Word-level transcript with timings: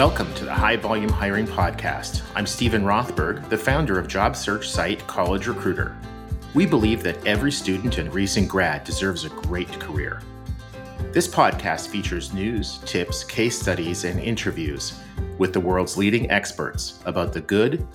Welcome 0.00 0.32
to 0.36 0.46
the 0.46 0.54
High 0.54 0.76
Volume 0.76 1.10
Hiring 1.10 1.46
Podcast. 1.46 2.22
I'm 2.34 2.46
Steven 2.46 2.84
Rothberg, 2.84 3.46
the 3.50 3.58
founder 3.58 3.98
of 3.98 4.08
job 4.08 4.34
search 4.34 4.66
site 4.66 5.06
College 5.06 5.46
Recruiter. 5.46 5.94
We 6.54 6.64
believe 6.64 7.02
that 7.02 7.22
every 7.26 7.52
student 7.52 7.98
and 7.98 8.10
recent 8.14 8.48
grad 8.48 8.84
deserves 8.84 9.26
a 9.26 9.28
great 9.28 9.68
career. 9.78 10.22
This 11.12 11.28
podcast 11.28 11.88
features 11.88 12.32
news, 12.32 12.78
tips, 12.86 13.24
case 13.24 13.60
studies, 13.60 14.04
and 14.04 14.18
interviews 14.18 14.98
with 15.36 15.52
the 15.52 15.60
world's 15.60 15.98
leading 15.98 16.30
experts 16.30 16.98
about 17.04 17.34
the 17.34 17.42
good, 17.42 17.86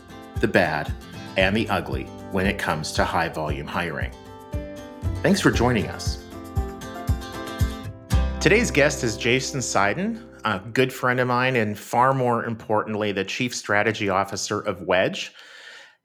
the 0.42 0.48
bad, 0.48 0.94
and 1.38 1.58
the 1.58 1.68
ugly 1.70 2.04
when 2.32 2.46
it 2.46 2.60
comes 2.60 2.92
to 2.92 3.04
high 3.04 3.30
volume 3.30 3.66
hiring. 3.66 4.12
Thanks 5.24 5.42
for 5.42 5.50
joining 5.50 5.88
us. 5.88 6.24
Today's 8.40 8.70
guest 8.70 9.04
is 9.04 9.18
Jason 9.18 9.60
Seiden, 9.60 10.22
a 10.46 10.60
good 10.60 10.94
friend 10.94 11.20
of 11.20 11.28
mine, 11.28 11.56
and 11.56 11.78
far 11.78 12.14
more 12.14 12.46
importantly, 12.46 13.12
the 13.12 13.26
Chief 13.26 13.54
Strategy 13.54 14.10
Officer 14.10 14.62
of 14.62 14.82
Wedge. 14.82 15.34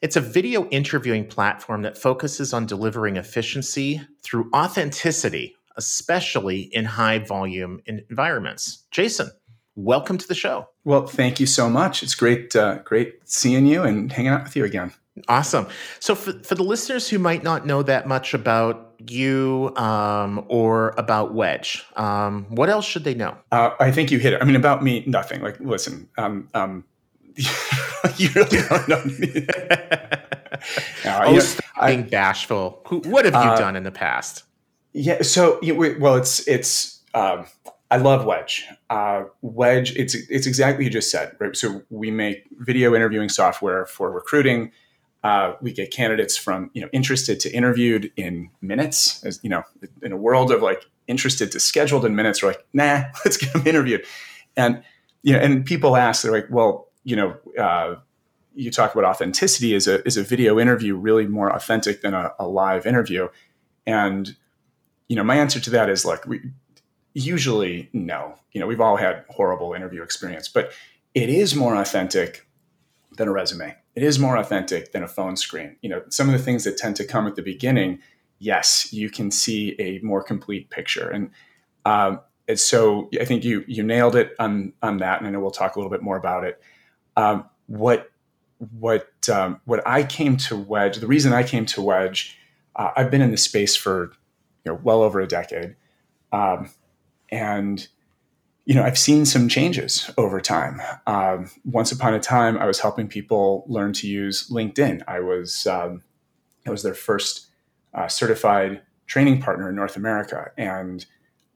It's 0.00 0.16
a 0.16 0.20
video 0.20 0.66
interviewing 0.70 1.26
platform 1.26 1.82
that 1.82 1.98
focuses 1.98 2.54
on 2.54 2.64
delivering 2.64 3.16
efficiency 3.16 4.00
through 4.22 4.50
authenticity, 4.56 5.56
especially 5.76 6.70
in 6.72 6.86
high 6.86 7.18
volume 7.18 7.82
environments. 7.84 8.86
Jason, 8.90 9.30
welcome 9.76 10.16
to 10.16 10.26
the 10.26 10.34
show. 10.34 10.68
Well, 10.84 11.06
thank 11.06 11.38
you 11.38 11.46
so 11.46 11.68
much. 11.68 12.02
It's 12.02 12.14
great, 12.14 12.56
uh, 12.56 12.78
great 12.78 13.16
seeing 13.26 13.66
you 13.66 13.82
and 13.82 14.10
hanging 14.10 14.32
out 14.32 14.44
with 14.44 14.56
you 14.56 14.64
again. 14.64 14.92
Awesome. 15.28 15.66
So, 15.98 16.14
for, 16.14 16.32
for 16.44 16.54
the 16.54 16.62
listeners 16.62 17.10
who 17.10 17.18
might 17.18 17.42
not 17.42 17.66
know 17.66 17.82
that 17.82 18.08
much 18.08 18.32
about 18.32 18.89
you 19.08 19.72
um, 19.76 20.44
or 20.48 20.94
about 20.98 21.34
Wedge, 21.34 21.84
um, 21.96 22.46
what 22.50 22.68
else 22.68 22.84
should 22.84 23.04
they 23.04 23.14
know? 23.14 23.36
Uh, 23.52 23.70
I 23.78 23.90
think 23.90 24.10
you 24.10 24.18
hit 24.18 24.32
it. 24.32 24.42
I 24.42 24.44
mean, 24.44 24.56
about 24.56 24.82
me, 24.82 25.04
nothing. 25.06 25.40
Like, 25.42 25.58
listen, 25.60 26.08
um, 26.18 26.48
um 26.54 26.84
you 28.16 28.28
really 28.34 28.58
don't 28.68 28.88
know 28.88 29.04
me. 29.04 29.46
no, 31.04 31.20
oh, 31.24 31.32
you 31.32 31.38
know, 31.38 31.86
being 31.86 32.02
bashful. 32.08 32.82
Who, 32.86 32.98
what 33.00 33.24
have 33.24 33.34
you 33.34 33.50
uh, 33.50 33.56
done 33.56 33.76
in 33.76 33.84
the 33.84 33.90
past? 33.90 34.44
Yeah. 34.92 35.22
So, 35.22 35.58
you 35.62 35.96
well, 36.00 36.16
it's 36.16 36.46
it's. 36.48 37.00
Um, 37.14 37.46
I 37.92 37.96
love 37.96 38.24
Wedge. 38.24 38.66
Uh, 38.88 39.24
Wedge. 39.42 39.96
It's 39.96 40.14
it's 40.14 40.46
exactly 40.46 40.84
you 40.84 40.90
just 40.90 41.10
said, 41.10 41.34
right? 41.38 41.56
So 41.56 41.82
we 41.90 42.10
make 42.10 42.44
video 42.58 42.94
interviewing 42.94 43.28
software 43.28 43.86
for 43.86 44.10
recruiting 44.10 44.72
uh, 45.22 45.54
we 45.60 45.72
get 45.72 45.90
candidates 45.90 46.36
from 46.36 46.70
you 46.72 46.80
know 46.80 46.88
interested 46.92 47.40
to 47.40 47.50
interviewed 47.50 48.10
in 48.16 48.50
minutes. 48.60 49.22
As 49.24 49.38
you 49.42 49.50
know, 49.50 49.64
in 50.02 50.12
a 50.12 50.16
world 50.16 50.50
of 50.50 50.62
like 50.62 50.86
interested 51.06 51.52
to 51.52 51.60
scheduled 51.60 52.04
in 52.04 52.14
minutes, 52.14 52.42
we're 52.42 52.50
like, 52.50 52.64
nah, 52.72 53.02
let's 53.24 53.36
get 53.36 53.52
them 53.52 53.66
interviewed. 53.66 54.04
And 54.56 54.82
you 55.22 55.32
know, 55.32 55.40
and 55.40 55.64
people 55.64 55.96
ask, 55.96 56.22
they're 56.22 56.32
like, 56.32 56.48
well, 56.50 56.88
you 57.04 57.16
know, 57.16 57.36
uh, 57.58 57.96
you 58.54 58.70
talk 58.70 58.94
about 58.94 59.04
authenticity. 59.04 59.74
Is 59.74 59.86
a 59.86 60.06
is 60.06 60.16
a 60.16 60.22
video 60.22 60.58
interview 60.58 60.94
really 60.94 61.26
more 61.26 61.54
authentic 61.54 62.00
than 62.00 62.14
a, 62.14 62.32
a 62.38 62.46
live 62.46 62.86
interview? 62.86 63.28
And 63.86 64.34
you 65.08 65.16
know, 65.16 65.24
my 65.24 65.36
answer 65.36 65.60
to 65.60 65.70
that 65.70 65.90
is 65.90 66.04
like, 66.04 66.24
we 66.26 66.40
usually 67.14 67.90
no. 67.92 68.36
You 68.52 68.60
know, 68.60 68.66
we've 68.66 68.80
all 68.80 68.96
had 68.96 69.24
horrible 69.28 69.74
interview 69.74 70.02
experience, 70.02 70.48
but 70.48 70.72
it 71.14 71.28
is 71.28 71.54
more 71.54 71.74
authentic 71.74 72.46
than 73.16 73.28
a 73.28 73.32
resume 73.32 73.76
it 73.94 74.02
is 74.02 74.18
more 74.18 74.36
authentic 74.36 74.92
than 74.92 75.02
a 75.02 75.08
phone 75.08 75.36
screen. 75.36 75.76
You 75.82 75.90
know, 75.90 76.02
some 76.08 76.28
of 76.28 76.32
the 76.32 76.42
things 76.42 76.64
that 76.64 76.76
tend 76.76 76.96
to 76.96 77.04
come 77.04 77.26
at 77.26 77.36
the 77.36 77.42
beginning, 77.42 78.00
yes, 78.38 78.92
you 78.92 79.10
can 79.10 79.30
see 79.30 79.74
a 79.78 79.98
more 80.00 80.22
complete 80.22 80.70
picture. 80.70 81.08
And, 81.08 81.30
um, 81.84 82.20
and 82.50 82.58
so 82.58 83.08
I 83.20 83.24
think 83.24 83.44
you 83.44 83.64
you 83.68 83.82
nailed 83.84 84.16
it 84.16 84.34
on 84.40 84.72
on 84.82 84.98
that, 84.98 85.20
and 85.20 85.28
I 85.28 85.30
know 85.30 85.38
we'll 85.38 85.52
talk 85.52 85.76
a 85.76 85.78
little 85.78 85.90
bit 85.90 86.02
more 86.02 86.16
about 86.16 86.44
it. 86.44 86.60
Um, 87.16 87.44
what 87.66 88.10
what 88.78 89.08
um, 89.32 89.60
what 89.64 89.86
I 89.86 90.02
came 90.02 90.36
to 90.38 90.56
Wedge, 90.56 90.96
the 90.96 91.06
reason 91.06 91.32
I 91.32 91.44
came 91.44 91.64
to 91.66 91.80
Wedge, 91.80 92.36
uh, 92.74 92.90
I've 92.96 93.10
been 93.10 93.22
in 93.22 93.30
the 93.30 93.36
space 93.36 93.76
for 93.76 94.12
you 94.64 94.72
know 94.72 94.80
well 94.82 95.02
over 95.02 95.20
a 95.20 95.28
decade, 95.28 95.76
um, 96.32 96.70
and 97.30 97.86
you 98.64 98.74
know, 98.74 98.82
I've 98.82 98.98
seen 98.98 99.24
some 99.24 99.48
changes 99.48 100.10
over 100.16 100.40
time. 100.40 100.80
Um, 101.06 101.50
once 101.64 101.92
upon 101.92 102.14
a 102.14 102.20
time, 102.20 102.58
I 102.58 102.66
was 102.66 102.80
helping 102.80 103.08
people 103.08 103.64
learn 103.66 103.92
to 103.94 104.06
use 104.06 104.48
LinkedIn. 104.48 105.02
I 105.08 105.20
was 105.20 105.66
um, 105.66 106.02
I 106.66 106.70
was 106.70 106.82
their 106.82 106.94
first 106.94 107.46
uh, 107.94 108.08
certified 108.08 108.82
training 109.06 109.40
partner 109.40 109.68
in 109.68 109.74
North 109.74 109.96
America, 109.96 110.50
and 110.56 111.04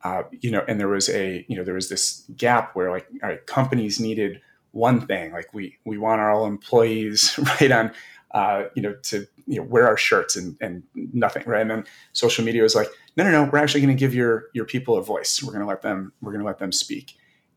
uh, 0.03 0.23
you 0.33 0.51
know, 0.51 0.65
and 0.67 0.81
there 0.81 0.89
was 0.89 1.09
a 1.09 1.45
you 1.49 1.57
know 1.57 1.65
there 1.65 1.75
was 1.75 1.89
this 1.89 2.25
gap 2.37 2.75
where 2.75 2.91
like 2.91 3.07
all 3.23 3.29
right, 3.29 3.47
companies 3.47 4.01
needed 4.01 4.41
one 4.73 5.07
thing, 5.07 5.33
like 5.33 5.53
we 5.55 5.77
we 5.85 5.99
want 5.99 6.21
our 6.21 6.33
all 6.33 6.47
employees 6.47 7.39
right 7.61 7.71
on 7.71 7.93
uh, 8.35 8.65
you 8.75 8.83
know, 8.83 8.95
to 9.05 9.27
you 9.47 9.59
know, 9.59 9.63
wear 9.63 9.87
our 9.87 9.97
shirts 9.97 10.37
and, 10.37 10.57
and 10.61 10.83
nothing, 10.95 11.45
right? 11.47 11.63
And 11.63 11.71
then 11.71 11.85
social 12.13 12.45
media 12.45 12.63
was 12.63 12.75
like, 12.75 12.89
no, 13.17 13.25
no, 13.25 13.31
no, 13.31 13.51
we're 13.51 13.59
actually 13.59 13.81
going 13.81 13.97
to 13.97 13.99
give 13.99 14.15
your 14.15 14.49
your 14.53 14.65
people 14.67 14.97
a 14.99 15.03
voice. 15.03 15.43
We're 15.43 15.53
going 15.53 15.63
to 15.63 15.69
let 15.69 15.83
them 15.83 16.13
we're 16.21 16.33
going 16.33 16.43
to 16.43 16.47
let 16.47 16.59
them 16.59 16.73
speak, 16.73 17.15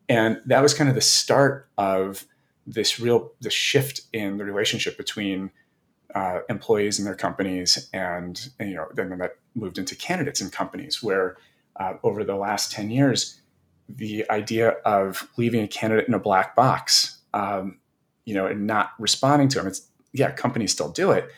and 0.07 0.39
that 0.45 0.61
was 0.61 0.73
kind 0.73 0.89
of 0.89 0.95
the 0.95 1.01
start 1.01 1.67
of 1.77 2.25
this 2.65 2.99
real 2.99 3.31
the 3.41 3.49
shift 3.49 4.01
in 4.13 4.37
the 4.37 4.45
relationship 4.45 4.97
between 4.97 5.51
uh, 6.15 6.39
employees 6.49 6.99
and 6.99 7.07
their 7.07 7.15
companies, 7.15 7.89
and, 7.93 8.49
and, 8.59 8.69
you 8.69 8.75
know, 8.75 8.87
then 8.93 9.17
that 9.17 9.37
moved 9.55 9.77
into 9.77 9.95
candidates 9.95 10.41
and 10.41 10.51
companies, 10.51 11.03
where 11.03 11.37
uh, 11.79 11.93
over 12.03 12.23
the 12.23 12.35
last 12.35 12.71
ten 12.71 12.89
years, 12.89 13.41
the 13.89 14.29
idea 14.29 14.69
of 14.85 15.27
leaving 15.37 15.63
a 15.63 15.67
candidate 15.67 16.07
in 16.07 16.13
a 16.13 16.19
black 16.19 16.55
box, 16.55 17.19
um, 17.33 17.77
you 18.25 18.33
know, 18.33 18.45
and 18.45 18.67
not 18.67 18.91
responding 18.99 19.47
to 19.47 19.57
them, 19.57 19.67
it's 19.67 19.89
yeah, 20.17 20.31
companies 20.31 20.71
still 20.71 20.89
do 20.89 21.11
it, 21.11 21.29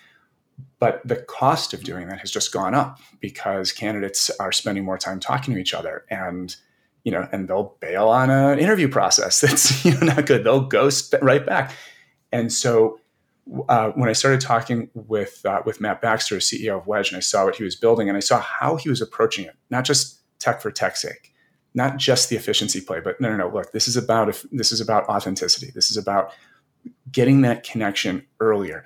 but 0.79 1.01
the 1.05 1.17
cost 1.17 1.73
of 1.73 1.83
doing 1.83 2.07
that 2.07 2.19
has 2.19 2.31
just 2.31 2.51
gone 2.51 2.73
up 2.73 2.99
because 3.19 3.71
candidates 3.71 4.29
are 4.39 4.51
spending 4.51 4.83
more 4.83 4.97
time 4.97 5.19
talking 5.19 5.53
to 5.53 5.59
each 5.59 5.73
other 5.73 6.05
and 6.09 6.55
you 7.03 7.11
know 7.11 7.27
and 7.31 7.47
they'll 7.47 7.75
bail 7.79 8.09
on 8.09 8.29
an 8.29 8.59
interview 8.59 8.87
process 8.87 9.41
that's 9.41 9.85
you 9.85 9.93
know 9.93 9.99
not 10.01 10.25
good 10.25 10.43
they'll 10.43 10.61
go 10.65 10.89
right 11.21 11.45
back 11.45 11.73
and 12.31 12.51
so 12.51 12.99
uh, 13.67 13.89
when 13.91 14.09
I 14.09 14.13
started 14.13 14.41
talking 14.41 14.89
with 14.93 15.43
uh, 15.45 15.61
with 15.65 15.81
Matt 15.81 16.01
Baxter, 16.01 16.37
CEO 16.37 16.77
of 16.77 16.87
Wedge, 16.87 17.09
and 17.09 17.17
I 17.17 17.21
saw 17.21 17.45
what 17.45 17.55
he 17.55 17.63
was 17.63 17.75
building, 17.75 18.07
and 18.07 18.15
I 18.15 18.19
saw 18.19 18.39
how 18.39 18.75
he 18.75 18.89
was 18.89 19.01
approaching 19.01 19.45
it, 19.45 19.55
not 19.69 19.85
just 19.85 20.19
tech 20.37 20.61
for 20.61 20.71
tech's 20.71 21.01
sake, 21.01 21.33
not 21.73 21.97
just 21.97 22.29
the 22.29 22.35
efficiency 22.35 22.79
play, 22.79 22.99
but 22.99 23.19
no, 23.19 23.29
no, 23.29 23.37
no. 23.37 23.49
Look, 23.49 23.71
this 23.71 23.87
is 23.87 23.97
about 23.97 24.29
if 24.29 24.45
this 24.51 24.71
is 24.71 24.81
about 24.81 25.07
authenticity. 25.09 25.71
This 25.73 25.89
is 25.89 25.97
about 25.97 26.31
getting 27.11 27.41
that 27.41 27.63
connection 27.63 28.25
earlier. 28.39 28.85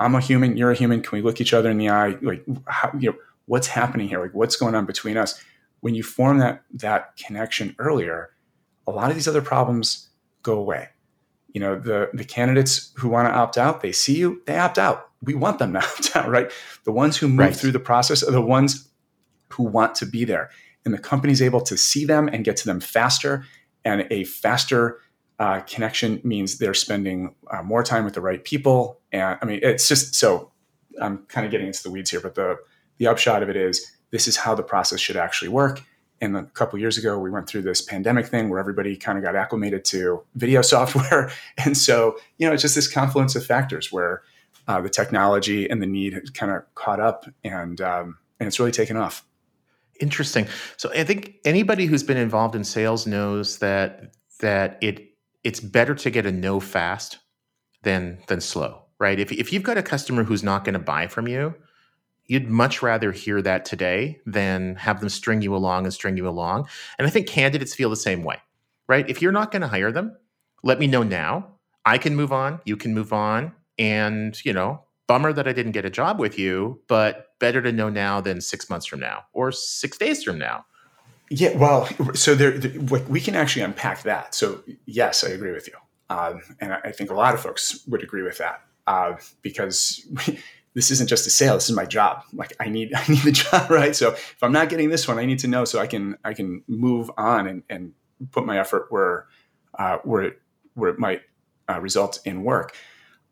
I'm 0.00 0.14
a 0.14 0.20
human, 0.20 0.56
you're 0.56 0.72
a 0.72 0.74
human. 0.74 1.02
Can 1.02 1.16
we 1.16 1.22
look 1.22 1.40
each 1.40 1.54
other 1.54 1.70
in 1.70 1.78
the 1.78 1.88
eye? 1.88 2.16
Like, 2.20 2.44
how, 2.66 2.92
you 2.98 3.10
know, 3.10 3.16
what's 3.46 3.68
happening 3.68 4.08
here? 4.08 4.20
Like, 4.20 4.34
what's 4.34 4.56
going 4.56 4.74
on 4.74 4.86
between 4.86 5.16
us? 5.16 5.42
When 5.80 5.94
you 5.94 6.02
form 6.02 6.38
that 6.38 6.62
that 6.72 7.16
connection 7.16 7.76
earlier, 7.78 8.30
a 8.86 8.90
lot 8.90 9.10
of 9.10 9.16
these 9.16 9.28
other 9.28 9.42
problems 9.42 10.08
go 10.42 10.58
away. 10.58 10.88
You 11.52 11.60
know, 11.60 11.78
the 11.78 12.10
the 12.12 12.24
candidates 12.24 12.92
who 12.96 13.08
want 13.08 13.28
to 13.28 13.34
opt 13.34 13.58
out, 13.58 13.80
they 13.82 13.92
see 13.92 14.16
you, 14.16 14.42
they 14.46 14.58
opt 14.58 14.78
out. 14.78 15.10
We 15.22 15.34
want 15.34 15.58
them 15.58 15.74
to 15.74 15.78
opt 15.84 16.16
out, 16.16 16.28
right? 16.28 16.50
The 16.84 16.92
ones 16.92 17.16
who 17.16 17.28
move 17.28 17.38
right. 17.38 17.56
through 17.56 17.72
the 17.72 17.80
process 17.80 18.22
are 18.22 18.32
the 18.32 18.40
ones 18.40 18.88
who 19.50 19.62
want 19.62 19.94
to 19.96 20.06
be 20.06 20.24
there, 20.24 20.50
and 20.84 20.92
the 20.92 20.98
company's 20.98 21.42
able 21.42 21.60
to 21.62 21.76
see 21.76 22.04
them 22.04 22.28
and 22.28 22.44
get 22.44 22.56
to 22.58 22.66
them 22.66 22.80
faster, 22.80 23.44
and 23.84 24.06
a 24.10 24.24
faster 24.24 25.00
uh, 25.38 25.60
connection 25.60 26.20
means 26.22 26.58
they're 26.58 26.74
spending 26.74 27.34
uh, 27.50 27.62
more 27.62 27.82
time 27.82 28.04
with 28.04 28.14
the 28.14 28.20
right 28.20 28.44
people. 28.44 29.00
And 29.12 29.38
I 29.40 29.44
mean, 29.44 29.60
it's 29.62 29.88
just 29.88 30.14
so 30.14 30.52
I'm 31.00 31.18
kind 31.26 31.44
of 31.44 31.50
getting 31.50 31.66
into 31.66 31.82
the 31.82 31.90
weeds 31.90 32.10
here, 32.10 32.20
but 32.20 32.34
the 32.34 32.56
the 32.98 33.08
upshot 33.08 33.42
of 33.42 33.48
it 33.48 33.56
is 33.56 33.90
this 34.10 34.28
is 34.28 34.36
how 34.36 34.54
the 34.54 34.62
process 34.62 35.00
should 35.00 35.16
actually 35.16 35.48
work. 35.48 35.82
And 36.20 36.36
a 36.36 36.44
couple 36.44 36.78
years 36.78 36.96
ago, 36.96 37.18
we 37.18 37.30
went 37.30 37.48
through 37.48 37.62
this 37.62 37.82
pandemic 37.82 38.26
thing 38.26 38.48
where 38.48 38.60
everybody 38.60 38.96
kind 38.96 39.18
of 39.18 39.24
got 39.24 39.34
acclimated 39.34 39.84
to 39.86 40.22
video 40.36 40.62
software, 40.74 41.30
and 41.58 41.76
so 41.76 42.16
you 42.38 42.46
know, 42.46 42.52
it's 42.52 42.62
just 42.62 42.76
this 42.76 42.88
confluence 42.88 43.34
of 43.34 43.44
factors 43.44 43.90
where 43.92 44.22
uh, 44.68 44.80
the 44.80 44.88
technology 44.88 45.68
and 45.68 45.82
the 45.82 45.86
need 45.86 46.32
kind 46.34 46.52
of 46.52 46.62
caught 46.76 47.00
up, 47.00 47.26
and 47.42 47.80
um, 47.80 48.18
and 48.38 48.46
it's 48.46 48.60
really 48.60 48.72
taken 48.72 48.96
off. 48.96 49.26
Interesting. 50.00 50.46
So 50.76 50.90
I 50.92 51.04
think 51.04 51.36
anybody 51.44 51.86
who's 51.86 52.02
been 52.02 52.16
involved 52.16 52.54
in 52.54 52.64
sales 52.64 53.06
knows 53.06 53.58
that 53.58 54.14
that 54.40 54.78
it 54.80 55.13
it's 55.44 55.60
better 55.60 55.94
to 55.94 56.10
get 56.10 56.26
a 56.26 56.32
no 56.32 56.58
fast 56.58 57.18
than 57.82 58.18
than 58.26 58.40
slow, 58.40 58.82
right? 58.98 59.20
If 59.20 59.30
if 59.30 59.52
you've 59.52 59.62
got 59.62 59.78
a 59.78 59.82
customer 59.82 60.24
who's 60.24 60.42
not 60.42 60.64
going 60.64 60.72
to 60.72 60.78
buy 60.78 61.06
from 61.06 61.28
you, 61.28 61.54
you'd 62.26 62.48
much 62.48 62.82
rather 62.82 63.12
hear 63.12 63.42
that 63.42 63.64
today 63.64 64.20
than 64.26 64.76
have 64.76 65.00
them 65.00 65.10
string 65.10 65.42
you 65.42 65.54
along 65.54 65.84
and 65.84 65.92
string 65.92 66.16
you 66.16 66.26
along. 66.26 66.66
And 66.98 67.06
I 67.06 67.10
think 67.10 67.28
candidates 67.28 67.74
feel 67.74 67.90
the 67.90 67.96
same 67.96 68.24
way, 68.24 68.38
right? 68.88 69.08
If 69.08 69.20
you're 69.20 69.32
not 69.32 69.52
going 69.52 69.62
to 69.62 69.68
hire 69.68 69.92
them, 69.92 70.16
let 70.62 70.78
me 70.78 70.86
know 70.86 71.02
now. 71.02 71.50
I 71.84 71.98
can 71.98 72.16
move 72.16 72.32
on, 72.32 72.60
you 72.64 72.78
can 72.78 72.94
move 72.94 73.12
on, 73.12 73.52
and 73.78 74.42
you 74.44 74.54
know, 74.54 74.82
bummer 75.06 75.34
that 75.34 75.46
I 75.46 75.52
didn't 75.52 75.72
get 75.72 75.84
a 75.84 75.90
job 75.90 76.18
with 76.18 76.38
you, 76.38 76.80
but 76.88 77.38
better 77.38 77.60
to 77.60 77.70
know 77.70 77.90
now 77.90 78.22
than 78.22 78.40
6 78.40 78.70
months 78.70 78.86
from 78.86 79.00
now 79.00 79.24
or 79.34 79.52
6 79.52 79.98
days 79.98 80.24
from 80.24 80.38
now 80.38 80.64
yeah, 81.30 81.56
well, 81.56 81.88
so 82.14 82.34
there, 82.34 82.60
we 83.08 83.20
can 83.20 83.34
actually 83.34 83.62
unpack 83.62 84.02
that. 84.02 84.34
So 84.34 84.62
yes, 84.86 85.24
I 85.24 85.28
agree 85.28 85.52
with 85.52 85.68
you. 85.68 85.74
Um, 86.10 86.42
and 86.60 86.72
I 86.72 86.92
think 86.92 87.10
a 87.10 87.14
lot 87.14 87.34
of 87.34 87.40
folks 87.40 87.84
would 87.88 88.02
agree 88.02 88.22
with 88.22 88.38
that 88.38 88.62
uh, 88.86 89.14
because 89.42 90.06
this 90.74 90.90
isn't 90.90 91.08
just 91.08 91.26
a 91.26 91.30
sale. 91.30 91.54
This 91.54 91.70
is 91.70 91.76
my 91.76 91.86
job. 91.86 92.22
Like 92.32 92.52
I 92.60 92.68
need, 92.68 92.92
I 92.96 93.04
need 93.08 93.22
the 93.22 93.32
job, 93.32 93.70
right? 93.70 93.96
So 93.96 94.10
if 94.10 94.42
I'm 94.42 94.52
not 94.52 94.68
getting 94.68 94.90
this 94.90 95.08
one, 95.08 95.18
I 95.18 95.24
need 95.24 95.38
to 95.40 95.48
know 95.48 95.64
so 95.64 95.78
I 95.78 95.86
can, 95.86 96.18
I 96.24 96.34
can 96.34 96.62
move 96.68 97.10
on 97.16 97.46
and, 97.46 97.62
and 97.70 97.92
put 98.30 98.44
my 98.44 98.58
effort 98.58 98.86
where, 98.90 99.26
uh, 99.78 99.98
where 100.04 100.22
it, 100.22 100.40
where 100.74 100.90
it 100.90 100.98
might 100.98 101.22
uh, 101.68 101.80
result 101.80 102.20
in 102.24 102.44
work. 102.44 102.76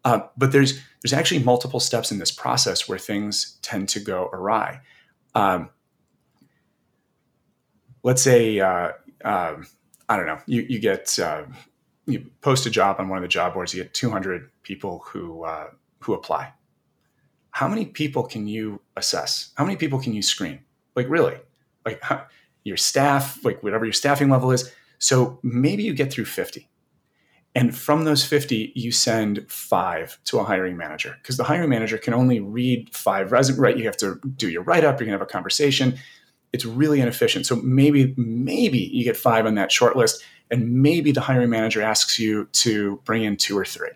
Uh, 0.05 0.21
but 0.37 0.53
there's 0.53 0.81
there's 1.03 1.13
actually 1.13 1.43
multiple 1.43 1.81
steps 1.81 2.11
in 2.11 2.19
this 2.19 2.31
process 2.31 2.89
where 2.89 2.99
things 2.99 3.59
tend 3.63 3.89
to 3.91 4.01
go 4.01 4.29
awry. 4.33 4.81
Um, 5.35 5.71
let's 8.03 8.23
say 8.23 8.61
uh, 8.61 8.93
um, 9.25 9.67
I 10.09 10.17
don't 10.17 10.27
know 10.27 10.39
you 10.47 10.67
you 10.69 10.79
get 10.79 11.19
uh, 11.19 11.45
you 12.07 12.31
post 12.41 12.67
a 12.67 12.71
job 12.71 12.97
on 12.99 13.09
one 13.09 13.19
of 13.19 13.23
the 13.23 13.29
job 13.29 13.55
boards, 13.55 13.75
you 13.75 13.83
get 13.83 13.95
200 13.95 14.51
people 14.63 15.03
who 15.07 15.45
uh, 15.45 15.69
who 16.01 16.15
apply. 16.15 16.53
How 17.51 17.69
many 17.69 17.87
people 17.87 18.23
can 18.23 18.47
you 18.47 18.81
assess? 18.97 19.51
How 19.57 19.65
many 19.65 19.77
people 19.77 20.01
can 20.01 20.13
you 20.13 20.23
screen? 20.23 20.61
Like 20.97 21.09
really, 21.09 21.37
like 21.85 22.03
your 22.65 22.77
staff, 22.77 23.45
like 23.45 23.63
whatever 23.63 23.85
your 23.85 23.93
staffing 23.93 24.31
level 24.31 24.51
is. 24.53 24.73
So 24.99 25.39
maybe 25.43 25.83
you 25.83 25.95
get 25.95 26.13
through 26.13 26.27
50. 26.27 26.69
And 27.55 27.77
from 27.77 28.05
those 28.05 28.25
50, 28.25 28.73
you 28.75 28.93
send 28.93 29.45
five 29.51 30.19
to 30.25 30.39
a 30.39 30.45
hiring 30.45 30.77
manager 30.77 31.17
because 31.21 31.37
the 31.37 31.45
hiring 31.45 31.69
manager 31.69 31.99
can 31.99 32.15
only 32.15 32.41
read 32.41 32.95
five 32.95 33.31
resumes, 33.31 33.59
right? 33.59 33.77
You 33.77 33.85
have 33.85 33.97
to 33.99 34.19
do 34.37 34.49
your 34.49 34.63
write 34.63 34.85
up, 34.85 34.99
you're 34.99 35.07
gonna 35.07 35.19
have 35.19 35.27
a 35.27 35.27
conversation. 35.27 35.99
It's 36.53 36.65
really 36.65 37.01
inefficient. 37.01 37.47
So 37.47 37.57
maybe, 37.57 38.15
maybe 38.17 38.79
you 38.79 39.05
get 39.05 39.17
five 39.17 39.47
on 39.47 39.55
that 39.55 39.73
short 39.73 39.97
list, 39.97 40.23
and 40.51 40.83
maybe 40.83 41.13
the 41.13 41.21
hiring 41.21 41.51
manager 41.51 41.81
asks 41.81 42.19
you 42.19 42.47
to 42.53 43.01
bring 43.05 43.25
in 43.25 43.37
two 43.37 43.59
or 43.59 43.65
three. 43.65 43.91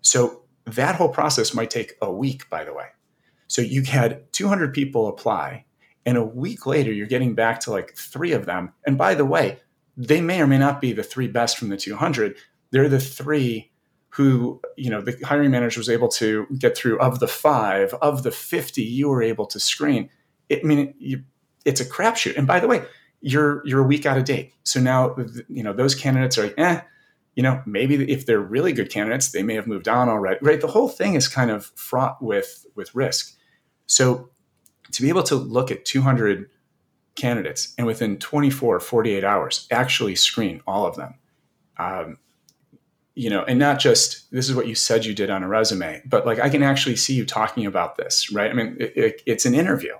So 0.00 0.42
that 0.64 0.94
whole 0.94 1.10
process 1.10 1.54
might 1.54 1.70
take 1.70 1.94
a 2.00 2.10
week, 2.10 2.48
by 2.48 2.64
the 2.64 2.72
way. 2.72 2.86
So 3.48 3.62
you 3.62 3.82
had 3.82 4.32
200 4.32 4.72
people 4.72 5.08
apply, 5.08 5.64
and 6.06 6.16
a 6.16 6.24
week 6.24 6.64
later, 6.66 6.92
you're 6.92 7.06
getting 7.06 7.34
back 7.34 7.60
to 7.60 7.70
like 7.70 7.94
three 7.96 8.32
of 8.32 8.46
them. 8.46 8.72
And 8.86 8.96
by 8.96 9.14
the 9.14 9.26
way, 9.26 9.58
they 9.98 10.20
may 10.20 10.40
or 10.40 10.46
may 10.46 10.58
not 10.58 10.80
be 10.80 10.92
the 10.92 11.02
three 11.02 11.26
best 11.26 11.58
from 11.58 11.68
the 11.68 11.76
200 11.76 12.36
they're 12.70 12.88
the 12.88 13.00
three 13.00 13.70
who 14.10 14.60
you 14.76 14.88
know 14.88 15.00
the 15.00 15.18
hiring 15.24 15.50
manager 15.50 15.80
was 15.80 15.90
able 15.90 16.08
to 16.08 16.46
get 16.58 16.76
through 16.76 16.98
of 17.00 17.18
the 17.20 17.28
five 17.28 17.92
of 17.94 18.22
the 18.22 18.30
50 18.30 18.82
you 18.82 19.08
were 19.08 19.22
able 19.22 19.46
to 19.46 19.60
screen 19.60 20.08
it, 20.48 20.60
i 20.62 20.66
mean 20.66 20.94
you, 20.98 21.24
it's 21.68 21.80
a 21.80 21.84
crapshoot. 21.84 22.36
And 22.36 22.46
by 22.46 22.58
the 22.58 22.66
way 22.66 22.84
you're 23.20 23.66
you're 23.66 23.80
a 23.80 23.86
week 23.86 24.06
out 24.06 24.16
of 24.18 24.24
date. 24.24 24.54
So 24.64 24.80
now 24.80 25.16
you 25.48 25.62
know 25.62 25.72
those 25.72 25.94
candidates 25.94 26.38
are 26.38 26.44
like 26.44 26.54
eh 26.58 26.80
you 27.34 27.42
know 27.42 27.62
maybe 27.66 28.10
if 28.10 28.26
they're 28.26 28.40
really 28.40 28.72
good 28.72 28.90
candidates 28.90 29.30
they 29.30 29.42
may 29.42 29.54
have 29.54 29.66
moved 29.66 29.88
on 29.88 30.08
already 30.08 30.38
right? 30.42 30.60
The 30.60 30.68
whole 30.68 30.88
thing 30.88 31.14
is 31.14 31.28
kind 31.28 31.50
of 31.50 31.66
fraught 31.76 32.22
with 32.22 32.66
with 32.74 32.94
risk. 32.94 33.36
So 33.86 34.30
to 34.92 35.02
be 35.02 35.08
able 35.08 35.22
to 35.24 35.34
look 35.34 35.70
at 35.70 35.84
200 35.84 36.48
candidates 37.16 37.74
and 37.76 37.86
within 37.86 38.18
24 38.18 38.80
48 38.80 39.24
hours 39.24 39.66
actually 39.70 40.14
screen 40.14 40.62
all 40.66 40.86
of 40.86 40.96
them. 40.96 41.14
Um, 41.76 42.18
you 43.14 43.30
know, 43.30 43.42
and 43.42 43.58
not 43.58 43.80
just 43.80 44.30
this 44.30 44.48
is 44.48 44.54
what 44.54 44.68
you 44.68 44.76
said 44.76 45.04
you 45.04 45.12
did 45.12 45.28
on 45.28 45.42
a 45.42 45.48
resume, 45.48 46.00
but 46.06 46.24
like 46.24 46.38
I 46.38 46.48
can 46.48 46.62
actually 46.62 46.94
see 46.94 47.14
you 47.14 47.26
talking 47.26 47.66
about 47.66 47.96
this, 47.96 48.32
right? 48.32 48.48
I 48.48 48.54
mean, 48.54 48.76
it, 48.78 48.96
it, 48.96 49.22
it's 49.26 49.44
an 49.44 49.56
interview. 49.56 49.94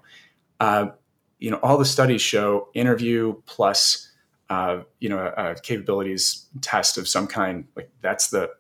Uh, 0.61 0.91
you 1.39 1.51
know, 1.51 1.59
all 1.63 1.79
the 1.79 1.85
studies 1.85 2.21
show 2.21 2.69
interview 2.75 3.35
plus, 3.47 4.11
uh, 4.51 4.81
you 5.01 5.09
know, 5.09 5.33
a, 5.37 5.51
a 5.51 5.55
capabilities 5.57 6.47
test 6.61 6.99
of 6.99 7.09
some 7.09 7.27
kind. 7.27 7.67
Like 7.77 7.91
that's 8.01 8.29
the 8.29 8.51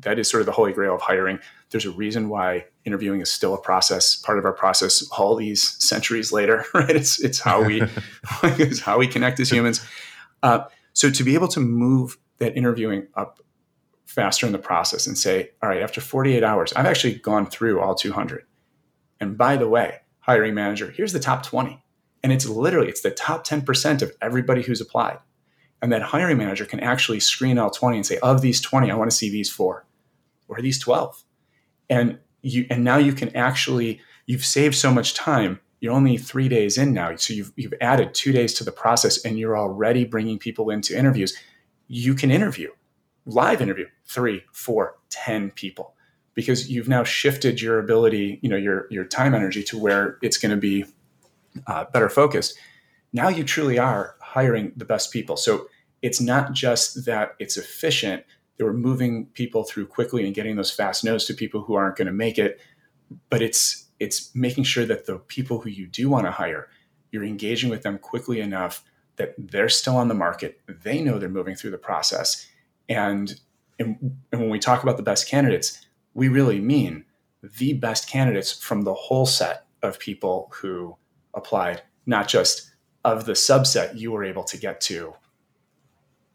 that 0.00 0.18
is 0.18 0.28
sort 0.28 0.40
of 0.40 0.46
the 0.46 0.52
holy 0.52 0.72
grail 0.72 0.94
of 0.94 1.00
hiring. 1.00 1.38
There's 1.70 1.86
a 1.86 1.90
reason 1.90 2.28
why 2.28 2.66
interviewing 2.84 3.20
is 3.20 3.30
still 3.30 3.54
a 3.54 3.60
process, 3.60 4.16
part 4.16 4.38
of 4.38 4.44
our 4.44 4.52
process, 4.52 5.08
all 5.10 5.36
these 5.36 5.62
centuries 5.82 6.32
later, 6.32 6.64
right? 6.74 6.90
It's 6.90 7.20
it's 7.22 7.40
how 7.40 7.62
we 7.62 7.82
it's 8.42 8.80
how 8.80 8.98
we 8.98 9.06
connect 9.06 9.40
as 9.40 9.50
humans. 9.50 9.84
Uh, 10.42 10.64
so 10.92 11.10
to 11.10 11.24
be 11.24 11.34
able 11.34 11.48
to 11.48 11.60
move 11.60 12.18
that 12.38 12.56
interviewing 12.56 13.06
up 13.14 13.40
faster 14.06 14.44
in 14.44 14.52
the 14.52 14.58
process 14.58 15.06
and 15.06 15.16
say, 15.16 15.50
all 15.62 15.68
right, 15.68 15.82
after 15.82 16.00
48 16.00 16.42
hours, 16.42 16.72
I've 16.72 16.86
actually 16.86 17.14
gone 17.14 17.46
through 17.46 17.80
all 17.80 17.94
200. 17.94 18.44
And 19.20 19.38
by 19.38 19.56
the 19.56 19.68
way, 19.68 20.00
hiring 20.18 20.54
manager, 20.54 20.90
here's 20.90 21.12
the 21.12 21.20
top 21.20 21.44
20. 21.44 21.82
And 22.22 22.32
it's 22.32 22.46
literally, 22.46 22.88
it's 22.88 23.00
the 23.00 23.10
top 23.10 23.46
10% 23.46 24.02
of 24.02 24.12
everybody 24.20 24.62
who's 24.62 24.80
applied. 24.80 25.18
And 25.82 25.90
that 25.92 26.02
hiring 26.02 26.36
manager 26.36 26.66
can 26.66 26.80
actually 26.80 27.20
screen 27.20 27.58
all 27.58 27.70
20 27.70 27.96
and 27.96 28.06
say, 28.06 28.18
of 28.18 28.42
these 28.42 28.60
20, 28.60 28.90
I 28.90 28.94
want 28.94 29.10
to 29.10 29.16
see 29.16 29.30
these 29.30 29.50
four 29.50 29.86
or 30.48 30.60
these 30.60 30.78
12. 30.78 31.24
And 31.88 32.18
you, 32.42 32.66
and 32.68 32.84
now 32.84 32.98
you 32.98 33.12
can 33.12 33.34
actually, 33.34 34.00
you've 34.26 34.44
saved 34.44 34.74
so 34.74 34.92
much 34.92 35.14
time. 35.14 35.60
You're 35.80 35.94
only 35.94 36.18
three 36.18 36.48
days 36.48 36.76
in 36.76 36.92
now. 36.92 37.16
So 37.16 37.32
you've, 37.32 37.52
you've 37.56 37.74
added 37.80 38.12
two 38.12 38.32
days 38.32 38.52
to 38.54 38.64
the 38.64 38.72
process 38.72 39.24
and 39.24 39.38
you're 39.38 39.56
already 39.56 40.04
bringing 40.04 40.38
people 40.38 40.68
into 40.68 40.96
interviews. 40.96 41.34
You 41.88 42.14
can 42.14 42.30
interview 42.30 42.70
live 43.26 43.60
interview 43.60 43.86
three, 44.04 44.44
four, 44.52 44.96
ten 45.08 45.50
people 45.50 45.94
because 46.34 46.70
you've 46.70 46.88
now 46.88 47.04
shifted 47.04 47.60
your 47.60 47.78
ability, 47.78 48.38
you 48.42 48.48
know, 48.48 48.56
your 48.56 48.86
your 48.90 49.04
time 49.04 49.34
energy 49.34 49.62
to 49.64 49.78
where 49.78 50.18
it's 50.22 50.38
going 50.38 50.50
to 50.50 50.56
be 50.56 50.84
uh, 51.66 51.84
better 51.92 52.08
focused. 52.08 52.58
Now 53.12 53.28
you 53.28 53.44
truly 53.44 53.78
are 53.78 54.14
hiring 54.20 54.72
the 54.76 54.84
best 54.84 55.12
people. 55.12 55.36
So 55.36 55.68
it's 56.02 56.20
not 56.20 56.52
just 56.52 57.04
that 57.06 57.34
it's 57.38 57.56
efficient; 57.56 58.24
that 58.56 58.64
we're 58.64 58.72
moving 58.72 59.26
people 59.26 59.64
through 59.64 59.86
quickly 59.86 60.24
and 60.24 60.34
getting 60.34 60.56
those 60.56 60.70
fast 60.70 61.04
no's 61.04 61.24
to 61.26 61.34
people 61.34 61.62
who 61.62 61.74
aren't 61.74 61.96
going 61.96 62.06
to 62.06 62.12
make 62.12 62.38
it, 62.38 62.60
but 63.28 63.42
it's 63.42 63.86
it's 63.98 64.34
making 64.34 64.64
sure 64.64 64.86
that 64.86 65.06
the 65.06 65.18
people 65.18 65.60
who 65.60 65.68
you 65.68 65.86
do 65.86 66.08
want 66.08 66.26
to 66.26 66.30
hire, 66.30 66.68
you're 67.10 67.24
engaging 67.24 67.68
with 67.68 67.82
them 67.82 67.98
quickly 67.98 68.40
enough 68.40 68.82
that 69.16 69.34
they're 69.36 69.68
still 69.68 69.96
on 69.96 70.08
the 70.08 70.14
market. 70.14 70.60
They 70.66 71.02
know 71.02 71.18
they're 71.18 71.28
moving 71.28 71.54
through 71.54 71.72
the 71.72 71.78
process 71.78 72.46
and, 72.90 73.40
and, 73.78 74.16
and 74.32 74.40
when 74.40 74.50
we 74.50 74.58
talk 74.58 74.82
about 74.82 74.96
the 74.96 75.02
best 75.02 75.28
candidates, 75.28 75.86
we 76.12 76.28
really 76.28 76.60
mean 76.60 77.04
the 77.42 77.72
best 77.74 78.08
candidates 78.08 78.52
from 78.52 78.82
the 78.82 78.92
whole 78.92 79.24
set 79.24 79.64
of 79.82 79.98
people 79.98 80.50
who 80.52 80.96
applied, 81.34 81.82
not 82.06 82.28
just 82.28 82.70
of 83.04 83.24
the 83.24 83.32
subset 83.32 83.96
you 83.98 84.12
were 84.12 84.24
able 84.24 84.44
to 84.44 84.56
get 84.58 84.80
to, 84.82 85.14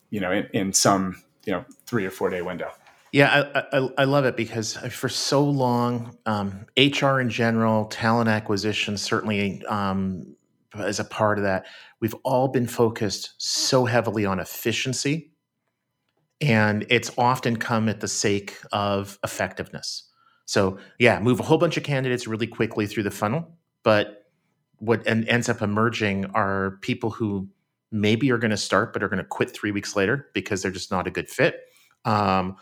you 0.10 0.20
know, 0.20 0.32
in, 0.32 0.48
in 0.54 0.74
some, 0.74 1.22
you 1.46 1.54
know, 1.54 1.66
three 1.86 2.06
or 2.06 2.12
four 2.12 2.30
day 2.30 2.42
window. 2.42 2.72
Yeah, 3.12 3.50
I, 3.56 3.78
I, 3.78 3.90
I, 4.00 4.04
love 4.04 4.26
it 4.26 4.36
because 4.36 4.76
for 4.76 5.08
so 5.08 5.42
long, 5.42 6.18
um, 6.26 6.66
HR 6.76 7.22
in 7.22 7.30
general, 7.30 7.86
talent 7.86 8.28
acquisition 8.28 8.98
certainly 8.98 9.64
um, 9.68 10.36
as 10.78 11.00
a 11.00 11.06
part 11.06 11.38
of 11.38 11.46
that, 11.46 11.66
we've 12.02 12.16
all 12.26 12.50
been 12.50 12.68
focused 12.68 13.34
so 13.38 13.86
heavily 13.86 14.26
on 14.26 14.40
efficiency 14.40 15.32
and 16.42 16.86
it's 16.90 17.12
often 17.18 17.56
come 17.56 17.88
at 17.88 18.02
the 18.02 18.08
sake 18.08 18.58
of 18.72 19.18
effectiveness. 19.24 20.10
So, 20.46 20.78
yeah, 21.00 21.20
move 21.20 21.40
a 21.40 21.44
whole 21.44 21.58
bunch 21.58 21.78
of 21.78 21.84
candidates 21.84 22.28
really 22.28 22.48
quickly 22.48 22.86
through 22.86 23.04
the 23.04 23.12
funnel, 23.12 23.58
but 23.84 24.25
what 24.86 25.06
ends 25.08 25.50
up 25.50 25.62
emerging 25.62 26.26
are 26.34 26.78
people 26.82 27.12
who 27.12 27.48
maybe 27.92 28.32
are 28.32 28.38
going 28.38 28.52
to 28.52 28.58
start 28.58 28.94
but 28.94 29.02
are 29.04 29.08
going 29.08 29.22
to 29.22 29.24
quit 29.24 29.56
three 29.56 29.72
weeks 29.72 29.96
later 29.96 30.30
because 30.34 30.62
they're 30.62 30.72
just 30.72 30.92
not 30.92 31.08
a 31.08 31.12
good 31.12 31.30
fit, 31.30 31.62
um, 32.06 32.56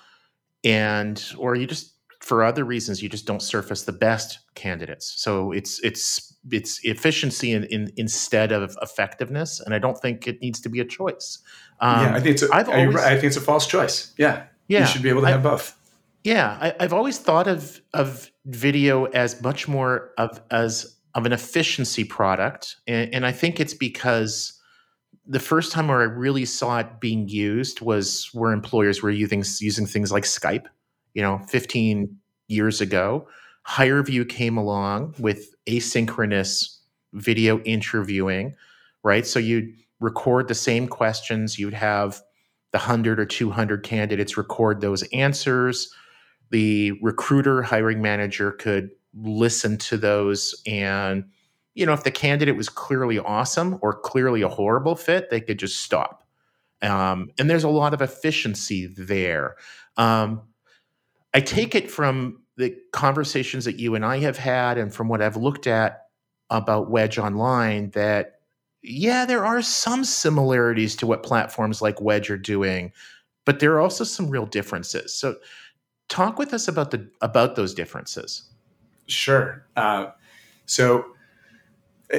and 0.63 1.23
or 1.37 1.55
you 1.55 1.67
just 1.67 1.93
for 2.23 2.41
other 2.43 2.63
reasons 2.63 3.03
you 3.03 3.09
just 3.09 3.25
don't 3.25 3.41
surface 3.41 3.83
the 3.83 3.91
best 3.91 4.39
candidates. 4.55 5.13
So 5.17 5.51
it's 5.51 5.79
it's 5.83 6.33
it's 6.51 6.79
efficiency 6.83 7.51
in, 7.51 7.65
in, 7.65 7.91
instead 7.97 8.51
of 8.51 8.77
effectiveness, 8.81 9.59
and 9.59 9.73
I 9.73 9.79
don't 9.79 9.97
think 9.97 10.27
it 10.27 10.41
needs 10.41 10.61
to 10.61 10.69
be 10.69 10.79
a 10.79 10.85
choice. 10.85 11.39
Um, 11.79 12.01
yeah, 12.01 12.15
I 12.15 12.19
think 12.19 12.33
it's 12.35 12.43
a, 12.43 12.53
I've 12.53 12.69
always, 12.69 12.95
right? 12.95 13.05
I 13.05 13.13
think 13.15 13.25
it's 13.25 13.37
a 13.37 13.41
false 13.41 13.67
choice. 13.67 14.13
Yeah, 14.17 14.45
yeah, 14.67 14.81
you 14.81 14.85
should 14.87 15.03
be 15.03 15.09
able 15.09 15.21
to 15.21 15.27
I, 15.27 15.31
have 15.31 15.43
both. 15.43 15.77
Yeah, 16.23 16.73
I, 16.79 16.83
have 16.83 16.93
always 16.93 17.17
thought 17.17 17.47
of 17.47 17.81
of 17.93 18.31
video 18.45 19.05
as 19.05 19.41
much 19.41 19.67
more 19.67 20.11
of 20.17 20.41
as 20.49 20.92
of 21.15 21.25
an 21.25 21.34
efficiency 21.34 22.03
product, 22.03 22.77
and, 22.88 23.13
and 23.13 23.25
I 23.25 23.32
think 23.32 23.60
it's 23.60 23.74
because 23.74 24.60
the 25.25 25.39
first 25.39 25.72
time 25.72 25.88
where 25.88 26.01
I 26.01 26.05
really 26.05 26.46
saw 26.46 26.79
it 26.79 27.00
being 27.00 27.29
used 27.29 27.82
was 27.82 28.29
where 28.34 28.51
employers 28.51 29.01
were 29.01 29.12
using 29.12 29.43
using 29.60 29.86
things 29.86 30.12
like 30.12 30.24
Skype. 30.24 30.65
You 31.13 31.22
know, 31.22 31.39
fifteen 31.48 32.17
years 32.48 32.82
ago, 32.82 33.27
HireVue 33.67 34.27
came 34.27 34.58
along 34.58 35.15
with 35.20 35.53
asynchronous 35.67 36.77
video 37.13 37.60
interviewing, 37.60 38.55
right? 39.03 39.25
So 39.25 39.39
you'd 39.39 39.74
record 40.00 40.48
the 40.48 40.55
same 40.55 40.88
questions, 40.88 41.58
you'd 41.58 41.74
have 41.74 42.22
the 42.72 42.79
100 42.79 43.20
or 43.20 43.25
200 43.25 43.84
candidates 43.84 44.36
record 44.36 44.82
those 44.82 45.03
answers. 45.13 45.93
The 46.50 46.93
recruiter, 47.01 47.62
hiring 47.62 48.01
manager 48.01 48.51
could 48.51 48.89
listen 49.15 49.77
to 49.77 49.98
those 49.98 50.55
and 50.65 51.25
you 51.75 51.86
know 51.86 51.93
if 51.93 52.03
the 52.03 52.12
candidate 52.12 52.55
was 52.55 52.70
clearly 52.70 53.20
awesome 53.20 53.77
or 53.82 53.93
clearly 53.93 54.41
a 54.41 54.50
horrible 54.50 54.96
fit 54.96 55.29
they 55.29 55.41
could 55.41 55.60
just 55.60 55.82
stop 55.82 56.24
um, 56.84 57.32
and 57.39 57.50
there's 57.50 57.63
a 57.63 57.70
lot 57.70 57.93
of 57.93 58.01
efficiency 58.01 58.88
there. 58.88 59.55
Um, 59.96 60.41
I 61.34 61.39
take 61.39 61.74
it 61.74 61.89
from 61.89 62.43
the 62.58 62.75
conversations 62.91 63.65
that 63.65 63.79
you 63.79 63.96
and 63.96 64.05
I 64.05 64.20
have 64.20 64.38
had, 64.38 64.77
and 64.77 64.93
from 64.93 65.08
what 65.08 65.22
I've 65.22 65.38
looked 65.38 65.65
at 65.65 66.08
about 66.50 66.91
Wedge 66.91 67.17
Online, 67.17 67.89
that 67.91 68.41
yeah, 68.84 69.25
there 69.25 69.46
are 69.46 69.62
some 69.62 70.03
similarities 70.03 70.98
to 70.98 71.08
what 71.08 71.24
platforms 71.24 71.82
like 71.82 72.01
Wedge 72.01 72.29
are 72.29 72.38
doing, 72.38 72.91
but 73.46 73.60
there 73.62 73.74
are 73.74 73.79
also 73.79 74.03
some 74.03 74.29
real 74.29 74.46
differences. 74.46 75.15
So, 75.15 75.38
talk 76.10 76.38
with 76.38 76.53
us 76.53 76.67
about 76.67 76.91
the 76.91 77.10
about 77.22 77.55
those 77.55 77.74
differences. 77.74 78.52
Sure. 79.07 79.65
Uh, 79.75 80.12
so, 80.65 81.05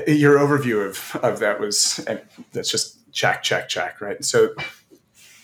your 0.07 0.39
overview 0.39 0.87
of 0.87 1.17
of 1.23 1.39
that 1.41 1.61
was 1.61 2.05
that's 2.53 2.71
just 2.71 3.11
check, 3.13 3.43
check, 3.43 3.69
check, 3.69 4.01
right? 4.01 4.23
So, 4.25 4.55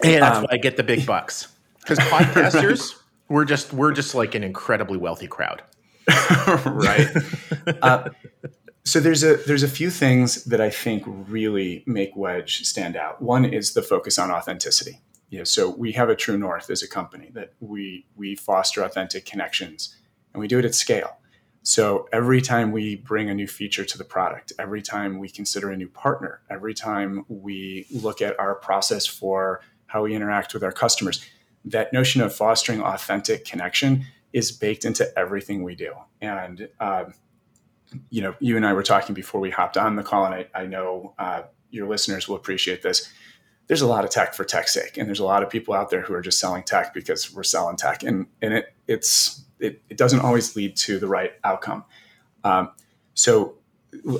and 0.02 0.23
that's 0.23 0.38
um, 0.38 0.42
why 0.44 0.50
I 0.52 0.56
get 0.56 0.76
the 0.76 0.82
big 0.82 1.06
bucks 1.06 1.49
because 1.80 1.99
podcasters 1.99 2.94
we're 3.28 3.44
just 3.44 3.73
we're 3.73 3.92
just 3.92 4.14
like 4.14 4.35
an 4.35 4.44
incredibly 4.44 4.99
wealthy 4.99 5.28
crowd, 5.28 5.62
right? 6.66 7.09
uh, 7.82 8.11
so 8.85 9.00
there's 9.00 9.23
a 9.23 9.37
there's 9.37 9.62
a 9.62 9.68
few 9.68 9.90
things 9.90 10.44
that 10.44 10.61
I 10.61 10.68
think 10.68 11.04
really 11.06 11.85
make 11.87 12.14
Wedge 12.16 12.64
stand 12.64 12.97
out. 12.97 13.23
One 13.23 13.44
is 13.44 13.75
the 13.75 13.82
focus 13.82 14.18
on 14.18 14.30
authenticity. 14.30 15.00
Yeah, 15.30 15.44
so 15.44 15.70
we 15.70 15.92
have 15.92 16.09
a 16.09 16.16
true 16.16 16.37
north 16.37 16.70
as 16.70 16.82
a 16.82 16.88
company 16.88 17.30
that 17.35 17.52
we 17.61 18.04
we 18.16 18.35
foster 18.35 18.82
authentic 18.82 19.25
connections, 19.25 19.97
and 20.35 20.40
we 20.40 20.49
do 20.49 20.59
it 20.59 20.64
at 20.64 20.75
scale. 20.75 21.18
So 21.62 22.08
every 22.12 22.40
time 22.40 22.72
we 22.72 22.96
bring 22.96 23.28
a 23.28 23.34
new 23.34 23.46
feature 23.46 23.84
to 23.84 23.98
the 23.98 24.04
product, 24.04 24.52
every 24.58 24.80
time 24.80 25.18
we 25.18 25.28
consider 25.28 25.70
a 25.70 25.76
new 25.76 25.88
partner, 25.88 26.40
every 26.48 26.72
time 26.72 27.24
we 27.28 27.86
look 27.90 28.22
at 28.22 28.38
our 28.40 28.54
process 28.54 29.06
for 29.06 29.60
how 29.86 30.04
we 30.04 30.14
interact 30.14 30.54
with 30.54 30.64
our 30.64 30.72
customers, 30.72 31.24
that 31.64 31.92
notion 31.92 32.22
of 32.22 32.34
fostering 32.34 32.80
authentic 32.80 33.44
connection 33.44 34.06
is 34.32 34.52
baked 34.52 34.84
into 34.84 35.06
everything 35.18 35.62
we 35.62 35.74
do. 35.74 35.92
And 36.20 36.68
um, 36.80 37.14
you 38.08 38.22
know, 38.22 38.34
you 38.40 38.56
and 38.56 38.64
I 38.64 38.72
were 38.72 38.82
talking 38.82 39.14
before 39.14 39.40
we 39.40 39.50
hopped 39.50 39.76
on 39.76 39.96
the 39.96 40.02
call, 40.02 40.24
and 40.24 40.34
I, 40.34 40.46
I 40.54 40.66
know 40.66 41.14
uh, 41.18 41.42
your 41.70 41.88
listeners 41.88 42.28
will 42.28 42.36
appreciate 42.36 42.82
this. 42.82 43.12
There's 43.70 43.82
a 43.82 43.86
lot 43.86 44.02
of 44.04 44.10
tech 44.10 44.34
for 44.34 44.42
tech's 44.42 44.74
sake, 44.74 44.96
and 44.96 45.06
there's 45.06 45.20
a 45.20 45.24
lot 45.24 45.44
of 45.44 45.48
people 45.48 45.74
out 45.74 45.90
there 45.90 46.00
who 46.00 46.12
are 46.12 46.20
just 46.20 46.40
selling 46.40 46.64
tech 46.64 46.92
because 46.92 47.32
we're 47.32 47.44
selling 47.44 47.76
tech, 47.76 48.02
and 48.02 48.26
and 48.42 48.52
it 48.52 48.74
it's 48.88 49.44
it, 49.60 49.80
it 49.88 49.96
doesn't 49.96 50.18
always 50.18 50.56
lead 50.56 50.74
to 50.78 50.98
the 50.98 51.06
right 51.06 51.34
outcome. 51.44 51.84
Um, 52.42 52.72
so 53.14 53.54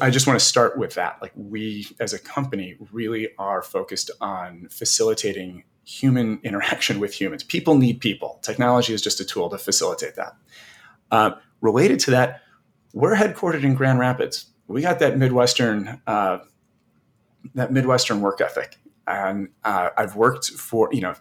I 0.01 0.11
just 0.11 0.29
want 0.29 0.39
to 0.39 0.47
start 0.47 0.79
with 0.79 0.95
that. 0.95 1.19
Like 1.21 1.33
we 1.35 1.89
as 1.99 2.13
a 2.13 2.21
company 2.21 2.77
really 2.93 3.31
are 3.41 3.61
focused 3.61 4.13
on 4.21 4.69
facilitating 4.71 5.65
human 5.85 6.39
interaction 6.45 7.01
with 7.01 7.21
humans. 7.21 7.43
People 7.43 7.77
need 7.77 8.01
people. 8.01 8.39
Technology 8.43 8.95
is 8.95 9.03
just 9.03 9.19
a 9.19 9.25
tool 9.25 9.51
to 9.51 9.59
facilitate 9.59 10.15
that. 10.15 10.37
Uh, 11.11 11.33
related 11.61 11.99
to 11.99 12.13
that, 12.13 12.43
we're 12.93 13.17
headquartered 13.17 13.65
in 13.65 13.75
Grand 13.75 13.99
Rapids. 13.99 14.47
We 14.69 14.81
got 14.81 15.01
that 15.01 15.19
Midwestern 15.19 16.01
uh, 16.07 16.39
that 17.57 17.73
Midwestern 17.73 18.21
work 18.21 18.41
ethic, 18.41 18.77
and 19.11 19.49
uh, 19.65 19.91
I've 19.97 20.17
worked 20.17 20.51
for 20.51 20.89
you 20.93 21.01
know. 21.01 21.15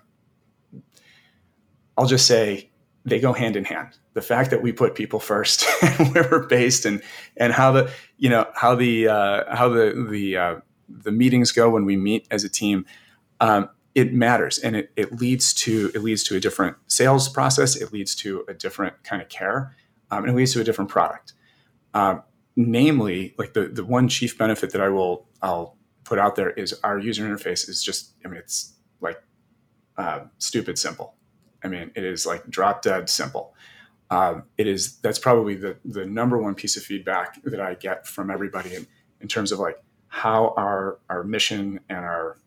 I'll 1.98 2.05
just 2.05 2.27
say 2.27 2.69
they 3.05 3.19
go 3.19 3.34
hand 3.34 3.55
in 3.55 3.65
hand. 3.65 3.98
The 4.13 4.22
fact 4.22 4.51
that 4.51 4.62
we 4.62 4.72
put 4.72 4.96
people 4.96 5.19
first, 5.19 5.63
where 6.12 6.27
we're 6.29 6.48
based, 6.48 6.86
and 6.86 7.01
and 7.38 7.53
how 7.53 7.72
the 7.72 7.91
you 8.17 8.29
know 8.29 8.46
how 8.55 8.75
the 8.75 9.08
uh, 9.08 9.55
how 9.55 9.69
the 9.69 10.08
the 10.10 10.38
uh, 10.38 10.55
the 10.88 11.12
meetings 11.12 11.51
go 11.51 11.69
when 11.69 11.86
we 11.86 11.98
meet 11.98 12.27
as 12.31 12.43
a 12.43 12.50
team, 12.50 12.86
um, 13.39 13.69
it 13.96 14.13
matters, 14.13 14.60
and 14.60 14.75
it, 14.75 14.91
it 14.96 15.19
leads 15.19 15.53
to 15.53 15.91
it 15.93 16.01
leads 16.01 16.24
to 16.24 16.36
a 16.36 16.39
different 16.39 16.77
sales 16.88 17.29
process. 17.29 17.75
It 17.75 17.93
leads 17.93 18.15
to 18.15 18.46
a 18.48 18.53
different 18.53 19.03
kind 19.03 19.22
of 19.22 19.29
care, 19.29 19.75
um, 20.12 20.24
and 20.24 20.34
it 20.34 20.36
leads 20.36 20.53
to 20.53 20.62
a 20.62 20.63
different 20.63 20.89
product. 20.89 21.34
Um, 21.93 22.24
namely, 22.55 23.36
like 23.38 23.53
the 23.53 23.67
the 23.67 23.86
one 23.86 24.08
chief 24.08 24.38
benefit 24.38 24.72
that 24.72 24.81
I 24.81 24.89
will 24.89 25.27
I'll 25.41 25.77
put 26.03 26.20
out 26.20 26.36
there 26.36 26.51
is 26.51 26.74
our 26.84 26.98
user 26.98 27.27
interface 27.27 27.70
is 27.70 27.84
just 27.84 28.13
I 28.25 28.27
mean 28.27 28.38
it's 28.38 28.74
like 29.01 29.22
uh, 29.98 30.22
stupid 30.38 30.77
simple. 30.77 31.15
I 31.63 31.68
mean 31.68 31.91
it 31.96 32.03
is 32.03 32.25
like 32.25 32.50
drop 32.50 32.82
dead 32.82 33.10
simple. 33.10 33.53
Um, 34.12 34.44
it 34.58 34.68
is 34.68 34.98
that's 34.98 35.20
probably 35.20 35.56
the 35.56 35.77
the 35.86 36.06
number 36.06 36.38
one 36.38 36.56
piece 36.56 36.77
of 36.77 36.84
feedback 36.84 37.41
that 37.44 37.62
I 37.62 37.75
get 37.75 38.08
from 38.08 38.32
everybody 38.32 38.75
in, 38.75 38.88
in 39.22 39.27
terms 39.27 39.51
of 39.51 39.60
like 39.60 39.82
how 40.08 40.53
our 40.58 41.00
our 41.10 41.24
mission 41.24 41.79
and 41.89 42.00
our 42.00 42.39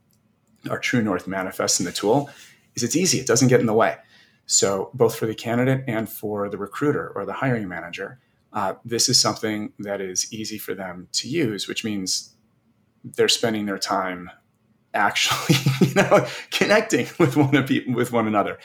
our 0.70 0.78
true 0.78 1.02
north 1.02 1.26
manifests 1.26 1.80
in 1.80 1.86
the 1.86 1.92
tool 1.92 2.30
is 2.74 2.82
it's 2.82 2.96
easy. 2.96 3.18
It 3.18 3.26
doesn't 3.26 3.48
get 3.48 3.60
in 3.60 3.66
the 3.66 3.74
way. 3.74 3.96
So 4.46 4.90
both 4.94 5.16
for 5.16 5.26
the 5.26 5.34
candidate 5.34 5.84
and 5.86 6.08
for 6.08 6.48
the 6.48 6.58
recruiter 6.58 7.08
or 7.14 7.24
the 7.24 7.32
hiring 7.32 7.68
manager, 7.68 8.18
uh, 8.52 8.74
this 8.84 9.08
is 9.08 9.20
something 9.20 9.72
that 9.78 10.00
is 10.00 10.32
easy 10.32 10.58
for 10.58 10.74
them 10.74 11.08
to 11.12 11.28
use, 11.28 11.68
which 11.68 11.84
means 11.84 12.34
they're 13.04 13.28
spending 13.28 13.66
their 13.66 13.78
time 13.78 14.30
actually, 14.94 15.56
you 15.86 15.94
know, 15.94 16.26
connecting 16.50 17.06
with 17.18 17.36
one 17.36 17.54
of 17.54 17.66
people, 17.66 17.94
with 17.94 18.12
one 18.12 18.26
another. 18.26 18.58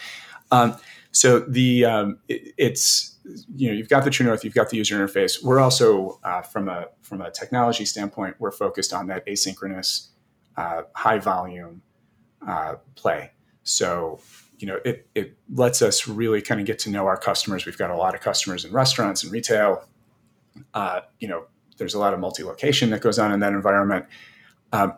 Um, 0.51 0.77
so 1.11 1.39
the 1.39 1.85
um, 1.85 2.19
it, 2.27 2.53
it's 2.57 3.17
you 3.55 3.67
know 3.67 3.73
you've 3.73 3.89
got 3.89 4.03
the 4.03 4.09
True 4.09 4.25
North, 4.25 4.43
you've 4.43 4.53
got 4.53 4.69
the 4.69 4.77
user 4.77 4.97
interface. 4.97 5.43
We're 5.43 5.59
also 5.59 6.19
uh, 6.23 6.41
from 6.41 6.69
a 6.69 6.87
from 7.01 7.21
a 7.21 7.31
technology 7.31 7.85
standpoint, 7.85 8.35
we're 8.39 8.51
focused 8.51 8.93
on 8.93 9.07
that 9.07 9.25
asynchronous, 9.25 10.09
uh, 10.55 10.83
high 10.93 11.19
volume 11.19 11.81
uh, 12.45 12.75
play. 12.95 13.31
So 13.63 14.19
you 14.59 14.67
know, 14.67 14.79
it, 14.83 15.07
it 15.13 15.37
lets 15.53 15.81
us 15.81 16.07
really 16.07 16.41
kind 16.41 16.59
of 16.59 16.65
get 16.65 16.79
to 16.79 16.89
know 16.89 17.05
our 17.05 17.17
customers. 17.17 17.65
We've 17.65 17.77
got 17.77 17.91
a 17.91 17.95
lot 17.95 18.15
of 18.15 18.21
customers 18.21 18.65
in 18.65 18.71
restaurants 18.71 19.23
and 19.23 19.31
retail. 19.31 19.87
Uh, 20.73 21.01
you 21.19 21.27
know, 21.27 21.45
there's 21.77 21.93
a 21.93 21.99
lot 21.99 22.13
of 22.13 22.19
multi-location 22.19 22.89
that 22.91 23.01
goes 23.01 23.19
on 23.19 23.31
in 23.31 23.39
that 23.39 23.53
environment. 23.53 24.05
Um, 24.71 24.93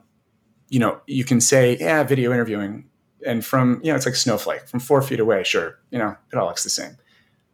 you 0.69 0.79
know, 0.79 1.01
you 1.07 1.23
can 1.23 1.41
say, 1.41 1.77
yeah, 1.79 2.03
video 2.03 2.31
interviewing, 2.31 2.89
and 3.25 3.43
from 3.43 3.81
you 3.83 3.91
know, 3.91 3.95
it's 3.95 4.05
like 4.05 4.15
snowflake 4.15 4.67
from 4.67 4.79
four 4.79 5.01
feet 5.01 5.19
away. 5.19 5.43
Sure, 5.43 5.79
you 5.91 5.99
know, 5.99 6.15
it 6.31 6.37
all 6.37 6.47
looks 6.47 6.63
the 6.63 6.69
same. 6.69 6.97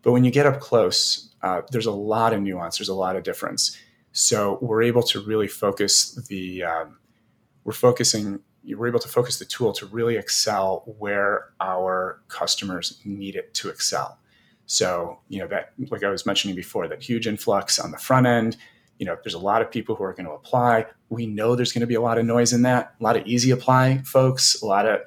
But 0.01 0.11
when 0.11 0.23
you 0.23 0.31
get 0.31 0.45
up 0.45 0.59
close, 0.59 1.33
uh, 1.41 1.61
there's 1.71 1.87
a 1.87 1.91
lot 1.91 2.33
of 2.33 2.41
nuance. 2.41 2.77
There's 2.77 2.89
a 2.89 2.95
lot 2.95 3.15
of 3.15 3.23
difference. 3.23 3.77
So 4.11 4.59
we're 4.61 4.83
able 4.83 5.03
to 5.03 5.21
really 5.21 5.47
focus 5.47 6.15
the. 6.27 6.63
Um, 6.63 6.99
we're 7.63 7.73
focusing 7.73 8.41
were 8.73 8.87
able 8.87 8.99
to 8.99 9.07
focus 9.07 9.37
the 9.37 9.45
tool 9.45 9.73
to 9.73 9.85
really 9.85 10.15
excel 10.15 10.83
where 10.97 11.49
our 11.59 12.21
customers 12.29 12.99
need 13.05 13.35
it 13.35 13.53
to 13.53 13.69
excel. 13.69 14.17
So, 14.65 15.19
you 15.27 15.39
know, 15.39 15.47
that, 15.47 15.73
like 15.91 16.03
I 16.03 16.09
was 16.09 16.25
mentioning 16.25 16.55
before, 16.55 16.87
that 16.87 17.03
huge 17.03 17.27
influx 17.27 17.77
on 17.77 17.91
the 17.91 17.99
front 17.99 18.25
end, 18.25 18.57
you 18.97 19.05
know, 19.05 19.17
there's 19.23 19.33
a 19.33 19.39
lot 19.39 19.61
of 19.61 19.69
people 19.69 19.95
who 19.95 20.03
are 20.03 20.13
going 20.13 20.25
to 20.25 20.31
apply. 20.31 20.85
We 21.09 21.25
know 21.25 21.55
there's 21.55 21.71
going 21.71 21.81
to 21.81 21.87
be 21.87 21.95
a 21.95 22.01
lot 22.01 22.17
of 22.17 22.25
noise 22.25 22.53
in 22.53 22.61
that, 22.63 22.95
a 22.99 23.03
lot 23.03 23.17
of 23.17 23.25
easy 23.25 23.51
apply 23.51 23.99
folks, 24.05 24.61
a 24.61 24.65
lot 24.65 24.85
of, 24.85 25.01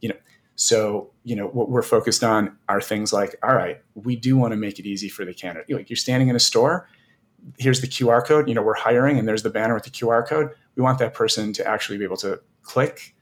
you 0.00 0.08
know, 0.08 0.16
so, 0.56 1.12
you 1.22 1.36
know, 1.36 1.46
what 1.46 1.70
we're 1.70 1.82
focused 1.82 2.24
on 2.24 2.56
are 2.68 2.80
things 2.80 3.12
like, 3.12 3.36
all 3.42 3.54
right, 3.54 3.80
we 3.94 4.16
do 4.16 4.36
want 4.36 4.52
to 4.52 4.56
make 4.56 4.78
it 4.78 4.86
easy 4.86 5.08
for 5.08 5.24
the 5.24 5.32
candidate. 5.32 5.70
Like 5.70 5.88
you're 5.88 5.96
standing 5.96 6.28
in 6.28 6.36
a 6.36 6.40
store, 6.40 6.88
here's 7.58 7.80
the 7.80 7.86
QR 7.86 8.24
code, 8.24 8.48
you 8.48 8.54
know, 8.54 8.62
we're 8.62 8.74
hiring 8.74 9.18
and 9.18 9.28
there's 9.28 9.42
the 9.42 9.50
banner 9.50 9.74
with 9.74 9.84
the 9.84 9.90
QR 9.90 10.26
code. 10.26 10.50
We 10.74 10.82
want 10.82 10.98
that 10.98 11.14
person 11.14 11.52
to 11.54 11.66
actually 11.66 11.98
be 11.98 12.04
able 12.04 12.16
to 12.18 12.40
click. 12.62 13.14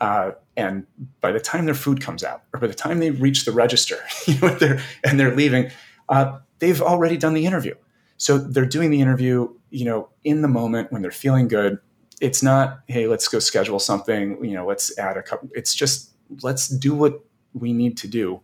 Uh, 0.00 0.32
and 0.56 0.86
by 1.20 1.32
the 1.32 1.40
time 1.40 1.64
their 1.64 1.74
food 1.74 2.00
comes 2.00 2.22
out, 2.22 2.42
or 2.52 2.60
by 2.60 2.66
the 2.66 2.74
time 2.74 2.98
they 2.98 3.10
reach 3.10 3.44
the 3.44 3.52
register, 3.52 3.98
you 4.26 4.38
know, 4.40 4.48
they're, 4.48 4.82
and 5.04 5.18
they're 5.18 5.34
leaving, 5.34 5.70
uh, 6.08 6.38
they've 6.58 6.82
already 6.82 7.16
done 7.16 7.34
the 7.34 7.46
interview. 7.46 7.74
So 8.18 8.38
they're 8.38 8.66
doing 8.66 8.90
the 8.90 9.00
interview, 9.00 9.48
you 9.72 9.84
know, 9.84 10.08
in 10.24 10.42
the 10.42 10.48
moment 10.48 10.92
when 10.92 11.02
they're 11.02 11.10
feeling 11.10 11.48
good. 11.48 11.78
It's 12.20 12.42
not, 12.42 12.80
hey, 12.86 13.08
let's 13.08 13.26
go 13.26 13.40
schedule 13.40 13.80
something. 13.80 14.42
You 14.44 14.52
know, 14.52 14.66
let's 14.66 14.96
add 14.98 15.16
a 15.16 15.22
couple. 15.22 15.48
It's 15.54 15.74
just 15.74 16.10
let's 16.42 16.68
do 16.68 16.94
what 16.94 17.20
we 17.52 17.72
need 17.72 17.96
to 17.98 18.08
do 18.08 18.40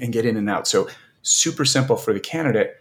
and 0.00 0.12
get 0.12 0.24
in 0.24 0.36
and 0.36 0.48
out. 0.48 0.66
So 0.66 0.88
super 1.22 1.64
simple 1.64 1.96
for 1.96 2.14
the 2.14 2.20
candidate. 2.20 2.76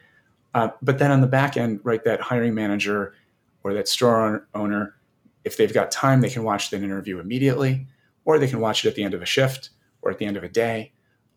Uh, 0.54 0.70
but 0.82 1.00
then 1.00 1.12
on 1.12 1.20
the 1.20 1.28
back 1.28 1.58
end, 1.58 1.82
right, 1.84 2.04
that 2.06 2.22
hiring 2.22 2.54
manager 2.54 3.14
or 3.64 3.74
that 3.74 3.88
store 3.88 4.48
owner 4.54 4.96
if 5.44 5.58
they've 5.58 5.74
got 5.74 5.92
time, 5.92 6.22
they 6.22 6.30
can 6.30 6.44
watch 6.44 6.70
that 6.70 6.82
interview 6.82 7.20
immediately, 7.20 7.88
or 8.26 8.40
they 8.40 8.48
can 8.48 8.60
watch 8.60 8.86
it 8.86 8.90
at 8.90 8.96
the 8.96 9.04
end 9.04 9.14
of 9.14 9.22
a 9.22 9.26
shift 9.26 9.70
or 10.02 10.12
at 10.12 10.18
the 10.18 10.26
end 10.26 10.38
of 10.38 10.44
a 10.44 10.50
day. 10.50 10.94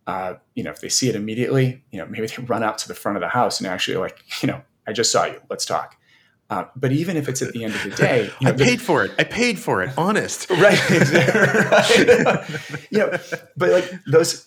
Uh, 0.06 0.34
you 0.54 0.62
know, 0.62 0.70
if 0.70 0.80
they 0.80 0.88
see 0.88 1.08
it 1.08 1.16
immediately, 1.16 1.82
you 1.90 1.98
know, 1.98 2.06
maybe 2.06 2.26
they 2.26 2.42
run 2.44 2.62
out 2.62 2.78
to 2.78 2.88
the 2.88 2.94
front 2.94 3.16
of 3.16 3.20
the 3.22 3.28
house 3.28 3.60
and 3.60 3.66
actually 3.66 3.96
like, 3.96 4.22
you 4.42 4.46
know, 4.46 4.62
I 4.86 4.92
just 4.92 5.10
saw 5.10 5.24
you. 5.24 5.40
Let's 5.50 5.66
talk. 5.66 5.96
Uh, 6.48 6.64
but 6.76 6.92
even 6.92 7.16
if 7.16 7.28
it's 7.28 7.42
at 7.42 7.52
the 7.52 7.64
end 7.64 7.74
of 7.74 7.82
the 7.82 7.90
day, 7.90 8.30
you 8.40 8.46
know, 8.46 8.54
I 8.54 8.56
paid 8.56 8.80
for 8.80 9.04
it. 9.04 9.12
I 9.18 9.24
paid 9.24 9.58
for 9.58 9.82
it. 9.82 9.90
Honest, 9.98 10.48
right? 10.50 10.90
right. 10.90 12.48
you 12.90 12.98
know, 12.98 13.18
but 13.56 13.70
like 13.70 13.92
those 14.06 14.46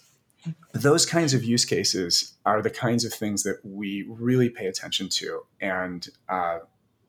those 0.73 1.05
kinds 1.05 1.33
of 1.33 1.43
use 1.43 1.65
cases 1.65 2.35
are 2.45 2.61
the 2.61 2.69
kinds 2.69 3.03
of 3.03 3.13
things 3.13 3.43
that 3.43 3.59
we 3.63 4.05
really 4.07 4.49
pay 4.49 4.67
attention 4.67 5.09
to, 5.09 5.41
and 5.59 6.07
uh, 6.29 6.59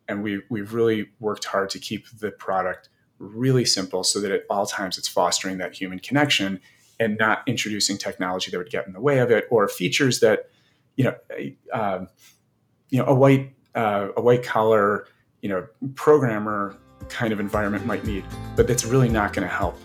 and 0.09 0.25
we 0.25 0.43
we've 0.51 0.75
really 0.75 1.11
worked 1.21 1.45
hard 1.45 1.71
to 1.71 1.79
keep 1.79 2.09
the 2.19 2.33
product 2.33 2.89
really 3.21 3.65
simple 3.65 4.03
so 4.03 4.21
that 4.21 4.33
at 4.33 4.43
all 4.51 4.67
times 4.67 4.99
it's 4.99 5.07
fostering 5.07 5.59
that 5.59 5.75
human 5.75 5.99
connection 5.99 6.61
and 6.99 7.17
not 7.19 7.43
introducing 7.47 7.97
technology 7.97 8.51
that 8.51 8.59
would 8.59 8.71
get 8.71 8.87
in 8.87 8.93
the 8.93 9.01
way 9.01 9.19
of 9.19 9.31
it 9.31 9.47
or 9.51 9.69
features 9.69 10.21
that 10.21 10.51
you 10.97 11.05
know 11.05 11.15
uh, 11.73 12.05
you 12.89 12.99
know 12.99 13.07
a 13.07 13.15
white 13.15 13.55
uh, 13.75 14.09
a 14.17 14.21
white 14.21 14.43
collar 14.43 15.07
you 15.43 15.49
know 15.49 15.67
programmer 15.95 16.77
kind 17.09 17.33
of 17.33 17.41
environment 17.41 17.85
might 17.87 18.05
need 18.05 18.25
but 18.57 18.67
that's 18.67 18.85
really 18.85 19.09
not 19.09 19.33
going 19.33 19.47
to 19.47 19.55
help 19.55 19.79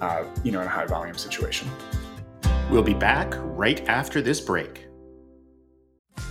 uh, 0.00 0.24
you 0.44 0.52
know 0.52 0.60
in 0.60 0.66
a 0.66 0.70
high 0.70 0.86
volume 0.86 1.16
situation. 1.16 1.68
We'll 2.70 2.82
be 2.82 2.94
back 2.94 3.34
right 3.38 3.86
after 3.88 4.22
this 4.22 4.40
break. 4.40 4.86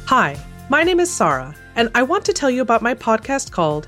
Hi 0.06 0.39
my 0.70 0.84
name 0.84 1.00
is 1.00 1.10
sarah 1.10 1.56
and 1.75 1.89
i 1.96 2.04
want 2.04 2.24
to 2.24 2.32
tell 2.32 2.50
you 2.51 2.62
about 2.62 2.84
my 2.84 2.94
podcast 2.94 3.51
called 3.51 3.88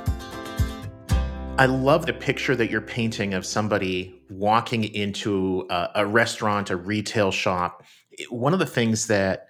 I 1.57 1.65
love 1.65 2.05
the 2.05 2.13
picture 2.13 2.55
that 2.55 2.71
you're 2.71 2.81
painting 2.81 3.33
of 3.33 3.45
somebody 3.45 4.19
walking 4.29 4.83
into 4.83 5.67
a, 5.69 5.89
a, 5.95 6.05
restaurant, 6.05 6.69
a 6.71 6.75
retail 6.75 7.29
shop. 7.29 7.83
One 8.29 8.53
of 8.53 8.59
the 8.59 8.65
things 8.65 9.07
that 9.07 9.47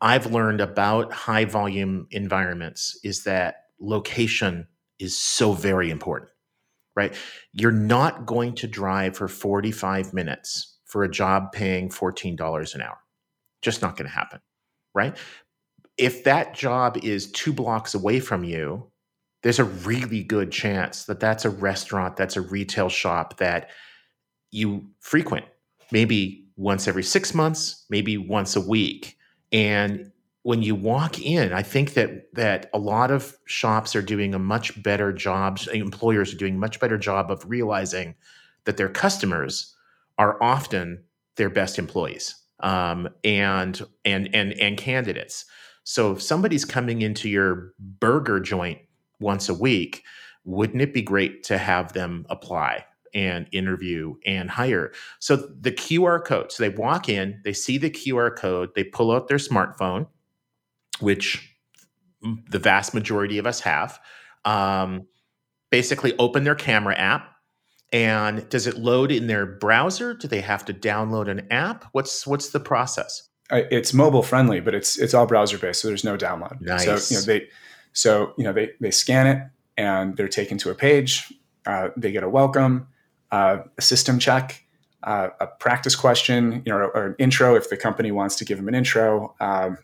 I've 0.00 0.26
learned 0.26 0.60
about 0.60 1.12
high 1.12 1.46
volume 1.46 2.06
environments 2.10 3.00
is 3.02 3.24
that 3.24 3.64
location 3.80 4.68
is 4.98 5.18
so 5.18 5.52
very 5.52 5.90
important, 5.90 6.30
right? 6.94 7.14
You're 7.52 7.72
not 7.72 8.26
going 8.26 8.54
to 8.56 8.68
drive 8.68 9.16
for 9.16 9.26
45 9.26 10.14
minutes 10.14 10.78
for 10.84 11.02
a 11.02 11.10
job 11.10 11.52
paying 11.52 11.88
$14 11.88 12.74
an 12.74 12.82
hour. 12.82 12.98
Just 13.62 13.82
not 13.82 13.96
going 13.96 14.08
to 14.08 14.14
happen, 14.14 14.40
right? 14.94 15.16
If 15.96 16.24
that 16.24 16.54
job 16.54 16.98
is 17.02 17.30
two 17.32 17.52
blocks 17.52 17.94
away 17.94 18.20
from 18.20 18.44
you, 18.44 18.90
there's 19.42 19.58
a 19.58 19.64
really 19.64 20.22
good 20.22 20.52
chance 20.52 21.04
that 21.04 21.20
that's 21.20 21.44
a 21.44 21.50
restaurant, 21.50 22.16
that's 22.16 22.36
a 22.36 22.40
retail 22.40 22.88
shop 22.88 23.38
that 23.38 23.70
you 24.50 24.86
frequent, 25.00 25.46
maybe 25.90 26.46
once 26.56 26.86
every 26.86 27.02
six 27.02 27.34
months, 27.34 27.86
maybe 27.88 28.18
once 28.18 28.54
a 28.56 28.60
week. 28.60 29.16
And 29.52 30.12
when 30.42 30.62
you 30.62 30.74
walk 30.74 31.20
in, 31.20 31.52
I 31.52 31.62
think 31.62 31.94
that 31.94 32.32
that 32.34 32.70
a 32.72 32.78
lot 32.78 33.10
of 33.10 33.36
shops 33.46 33.94
are 33.94 34.02
doing 34.02 34.34
a 34.34 34.38
much 34.38 34.82
better 34.82 35.12
job. 35.12 35.58
Employers 35.72 36.32
are 36.32 36.38
doing 36.38 36.54
a 36.54 36.58
much 36.58 36.80
better 36.80 36.98
job 36.98 37.30
of 37.30 37.48
realizing 37.48 38.14
that 38.64 38.76
their 38.76 38.88
customers 38.88 39.74
are 40.18 40.42
often 40.42 41.02
their 41.36 41.50
best 41.50 41.78
employees 41.78 42.34
um, 42.60 43.08
and 43.24 43.82
and 44.04 44.34
and 44.34 44.52
and 44.54 44.76
candidates. 44.76 45.44
So 45.84 46.12
if 46.12 46.22
somebody's 46.22 46.64
coming 46.64 47.02
into 47.02 47.28
your 47.28 47.72
burger 47.78 48.40
joint 48.40 48.78
once 49.20 49.48
a 49.48 49.54
week, 49.54 50.02
wouldn't 50.44 50.82
it 50.82 50.94
be 50.94 51.02
great 51.02 51.44
to 51.44 51.58
have 51.58 51.92
them 51.92 52.26
apply 52.30 52.84
and 53.14 53.48
interview 53.52 54.14
and 54.24 54.50
hire? 54.50 54.92
So 55.18 55.36
the 55.36 55.72
QR 55.72 56.24
code, 56.24 56.52
so 56.52 56.62
they 56.62 56.74
walk 56.74 57.08
in, 57.08 57.40
they 57.44 57.52
see 57.52 57.78
the 57.78 57.90
QR 57.90 58.34
code, 58.36 58.70
they 58.74 58.84
pull 58.84 59.12
out 59.12 59.28
their 59.28 59.38
smartphone, 59.38 60.06
which 61.00 61.56
the 62.22 62.58
vast 62.58 62.94
majority 62.94 63.38
of 63.38 63.46
us 63.46 63.60
have. 63.60 63.98
Um, 64.44 65.06
basically, 65.70 66.16
open 66.18 66.44
their 66.44 66.54
camera 66.54 66.94
app. 66.96 67.26
And 67.92 68.48
does 68.48 68.68
it 68.68 68.78
load 68.78 69.10
in 69.10 69.26
their 69.26 69.46
browser? 69.46 70.14
Do 70.14 70.28
they 70.28 70.40
have 70.42 70.64
to 70.66 70.74
download 70.74 71.28
an 71.28 71.48
app? 71.50 71.86
What's 71.90 72.24
what's 72.24 72.50
the 72.50 72.60
process? 72.60 73.28
It's 73.50 73.92
mobile 73.92 74.22
friendly, 74.22 74.60
but 74.60 74.76
it's 74.76 74.96
it's 74.96 75.12
all 75.12 75.26
browser 75.26 75.58
based, 75.58 75.80
so 75.80 75.88
there's 75.88 76.04
no 76.04 76.16
download. 76.16 76.60
Nice. 76.60 76.84
So 76.84 77.14
you 77.14 77.20
know 77.20 77.26
they 77.26 77.48
so, 77.92 78.34
you 78.36 78.44
know, 78.44 78.52
they, 78.52 78.70
they 78.80 78.90
scan 78.90 79.26
it 79.26 79.42
and 79.76 80.16
they're 80.16 80.28
taken 80.28 80.58
to 80.58 80.70
a 80.70 80.74
page. 80.74 81.32
Uh, 81.66 81.88
they 81.96 82.12
get 82.12 82.22
a 82.22 82.28
welcome, 82.28 82.88
uh, 83.30 83.58
a 83.76 83.82
system 83.82 84.18
check, 84.18 84.64
uh, 85.02 85.28
a 85.40 85.46
practice 85.46 85.96
question, 85.96 86.62
you 86.64 86.72
know, 86.72 86.76
or, 86.76 86.96
or, 86.96 87.06
an 87.06 87.14
intro 87.18 87.54
if 87.54 87.70
the 87.70 87.76
company 87.76 88.12
wants 88.12 88.36
to 88.36 88.44
give 88.44 88.58
them 88.58 88.68
an 88.68 88.74
intro. 88.74 89.34
Um, 89.40 89.78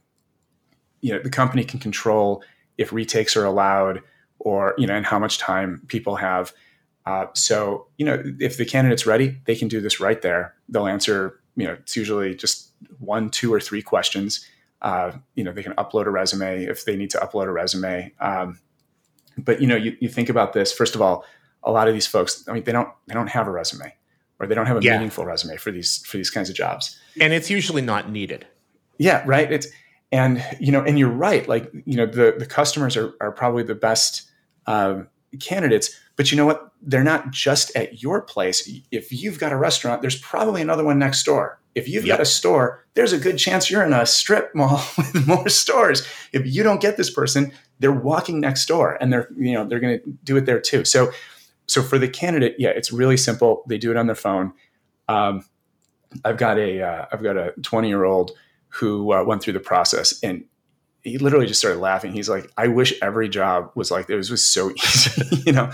you 1.01 1.13
know, 1.13 1.21
the 1.21 1.31
company 1.31 1.65
can 1.65 1.81
control 1.81 2.43
if 2.79 2.93
retakes 2.93 3.37
are 3.37 3.45
allowed 3.45 4.03
or, 4.39 4.75
you 4.79 4.87
know, 4.87 4.95
and 4.95 5.07
how 5.07 5.19
much 5.19 5.39
time 5.39 5.83
people 5.89 6.17
have. 6.17 6.53
Uh, 7.07 7.27
so, 7.35 7.87
you 7.97 8.05
know, 8.05 8.23
if 8.41 8.57
the 8.57 8.65
candidate's 8.65 9.07
ready, 9.07 9.41
they 9.45 9.55
can 9.55 9.69
do 9.69 9.81
this 9.81 10.01
right 10.01 10.21
there. 10.23 10.55
They'll 10.69 10.89
answer, 10.89 11.41
you 11.57 11.67
know, 11.67 11.75
it's 11.75 11.97
usually 11.97 12.35
just 12.35 12.71
one, 12.99 13.31
two, 13.31 13.53
or 13.53 13.61
three 13.61 13.83
questions 13.83 14.47
uh, 14.87 15.11
you 15.35 15.43
know, 15.43 15.51
they 15.51 15.65
can 15.65 15.73
upload 15.73 16.07
a 16.07 16.11
resume 16.11 16.63
if 16.65 16.85
they 16.85 16.95
need 16.95 17.11
to 17.11 17.19
upload 17.19 17.47
a 17.47 17.53
resume. 17.53 18.13
Um, 18.21 18.61
but 19.37 19.61
you 19.61 19.67
know, 19.67 19.75
you, 19.75 19.97
you 19.99 20.09
think 20.09 20.29
about 20.29 20.53
this. 20.53 20.73
First 20.73 20.95
of 20.95 21.03
all, 21.03 21.25
a 21.65 21.73
lot 21.73 21.89
of 21.89 21.95
these 21.95 22.07
folks, 22.07 22.45
I 22.49 22.53
mean, 22.53 22.63
they 22.63 22.71
don't 22.71 22.89
they 23.09 23.15
don't 23.15 23.27
have 23.27 23.49
a 23.49 23.51
resume 23.51 23.93
or 24.39 24.47
they 24.47 24.55
don't 24.55 24.67
have 24.67 24.77
a 24.77 24.83
yeah. 24.83 24.93
meaningful 24.93 25.25
resume 25.25 25.57
for 25.57 25.73
these 25.73 26.07
for 26.07 26.19
these 26.19 26.31
kinds 26.31 26.49
of 26.49 26.55
jobs. 26.55 26.97
And 27.21 27.33
it's 27.33 27.51
usually 27.51 27.83
not 27.83 28.13
needed. 28.13 28.47
Yeah, 28.97 29.25
right. 29.27 29.51
It's 29.51 29.67
and 30.13 30.41
you 30.61 30.71
know, 30.71 30.83
and 30.83 31.01
you're 31.01 31.11
right. 31.11 31.49
Like 31.49 31.69
you 31.85 31.97
know, 31.97 32.07
the 32.07 32.37
the 32.39 32.47
customers 32.47 32.97
are 32.97 33.13
are 33.21 33.33
probably 33.33 33.65
the 33.65 33.75
best 33.75 34.31
um, 34.69 35.09
candidates. 35.39 35.99
But 36.17 36.31
you 36.31 36.37
know 36.37 36.47
what? 36.47 36.73
They're 36.83 37.05
not 37.05 37.31
just 37.31 37.75
at 37.77 38.03
your 38.03 38.23
place. 38.23 38.69
If 38.91 39.13
you've 39.13 39.39
got 39.39 39.53
a 39.53 39.57
restaurant, 39.57 40.03
there's 40.03 40.19
probably 40.19 40.63
another 40.63 40.85
one 40.85 40.99
next 40.99 41.25
door. 41.25 41.61
If 41.75 41.89
you've 41.89 42.07
yep. 42.07 42.17
got 42.17 42.23
a 42.23 42.27
store, 42.27 42.87
there's 42.95 43.13
a 43.13 43.19
good 43.19 43.37
chance 43.37 43.71
you're 43.71 43.85
in 43.85 43.93
a 43.93 44.07
strip 44.07 44.55
mall 44.55 44.83
with 44.97 45.27
more 45.27 45.49
stores. 45.49 46.07
If 46.33 46.47
you 46.47 46.63
don't 46.63 46.81
get 46.81 46.97
this 46.97 47.11
person, 47.11 47.53
they're 47.81 47.93
walking 47.93 48.41
next 48.41 48.67
door 48.67 48.97
and 49.01 49.13
they're, 49.13 49.29
you 49.37 49.53
know, 49.53 49.67
they're 49.67 49.81
going 49.81 50.01
to 50.01 50.11
do 50.25 50.37
it 50.39 50.47
there 50.47 50.61
too. 50.61 50.85
So, 50.85 51.13
so 51.67 51.83
for 51.83 51.99
the 51.99 52.09
candidate, 52.09 52.57
yeah, 52.59 52.71
it's 52.71 52.93
really 52.93 53.19
simple. 53.19 53.63
They 53.69 53.77
do 53.77 53.91
it 53.91 53.99
on 53.99 54.07
their 54.07 54.17
phone. 54.17 54.55
Um, 55.09 55.45
I've 56.25 56.39
got 56.39 56.59
a, 56.59 56.79
have 56.79 57.09
uh, 57.13 57.17
got 57.17 57.37
a 57.37 57.53
20 57.63 57.89
year 57.89 58.05
old 58.05 58.31
who 58.69 59.13
uh, 59.13 59.25
went 59.25 59.43
through 59.43 59.53
the 59.53 59.61
process 59.61 60.19
and 60.23 60.45
he 61.07 61.19
literally 61.19 61.47
just 61.47 61.61
started 61.61 61.79
laughing. 61.79 62.13
He's 62.13 62.29
like, 62.29 62.51
I 62.57 62.69
wish 62.69 62.95
every 63.01 63.29
job 63.29 63.71
was 63.75 63.91
like, 63.91 64.11
it 64.11 64.17
was, 64.17 64.31
was 64.31 64.45
so 64.45 64.71
easy, 64.77 65.43
you 65.47 65.53
know? 65.53 65.71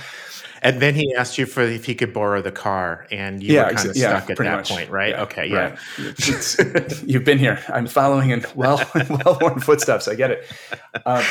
And 0.65 0.81
then 0.81 0.95
he 0.95 1.13
asked 1.15 1.39
you 1.39 1.47
for 1.47 1.63
if 1.63 1.87
he 1.87 1.95
could 1.97 2.13
borrow 2.13 2.41
the 2.41 2.53
car, 2.53 3.09
and 3.11 3.43
you 3.43 3.55
yeah, 3.55 3.67
were 3.67 3.75
kind 3.75 3.91
of 3.91 3.97
yeah, 3.97 4.21
stuck 4.21 4.31
at 4.31 4.39
that 4.39 4.57
much. 4.59 4.71
point, 4.71 4.91
right? 4.91 5.11
Yeah, 5.11 5.23
okay, 5.23 5.47
yeah. 5.49 5.77
Right. 5.99 7.03
you've 7.05 7.25
been 7.25 7.39
here. 7.39 7.61
I'm 7.69 7.89
following 7.89 8.31
in 8.31 8.45
well 8.55 8.81
well 8.95 9.39
worn 9.41 9.59
footsteps. 9.59 10.07
I 10.07 10.15
get 10.15 10.31
it. 10.31 10.47
Um, 11.05 11.25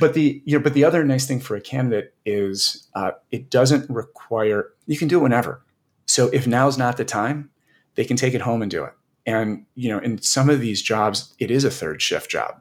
but 0.00 0.14
the 0.14 0.42
you 0.44 0.58
know, 0.58 0.62
but 0.64 0.74
the 0.74 0.82
other 0.82 1.04
nice 1.04 1.28
thing 1.28 1.38
for 1.38 1.54
a 1.54 1.60
candidate 1.60 2.12
is 2.24 2.88
uh, 2.96 3.12
it 3.30 3.50
doesn't 3.50 3.88
require. 3.88 4.72
You 4.86 4.98
can 4.98 5.06
do 5.06 5.20
it 5.20 5.22
whenever. 5.22 5.62
So 6.06 6.26
if 6.28 6.48
now's 6.48 6.76
not 6.76 6.96
the 6.96 7.04
time, 7.04 7.50
they 7.94 8.04
can 8.04 8.16
take 8.16 8.34
it 8.34 8.40
home 8.40 8.62
and 8.62 8.70
do 8.70 8.82
it. 8.82 8.94
And 9.26 9.64
you 9.76 9.88
know, 9.90 9.98
in 9.98 10.20
some 10.20 10.50
of 10.50 10.58
these 10.60 10.82
jobs, 10.82 11.34
it 11.38 11.52
is 11.52 11.62
a 11.62 11.70
third 11.70 12.02
shift 12.02 12.28
job, 12.28 12.60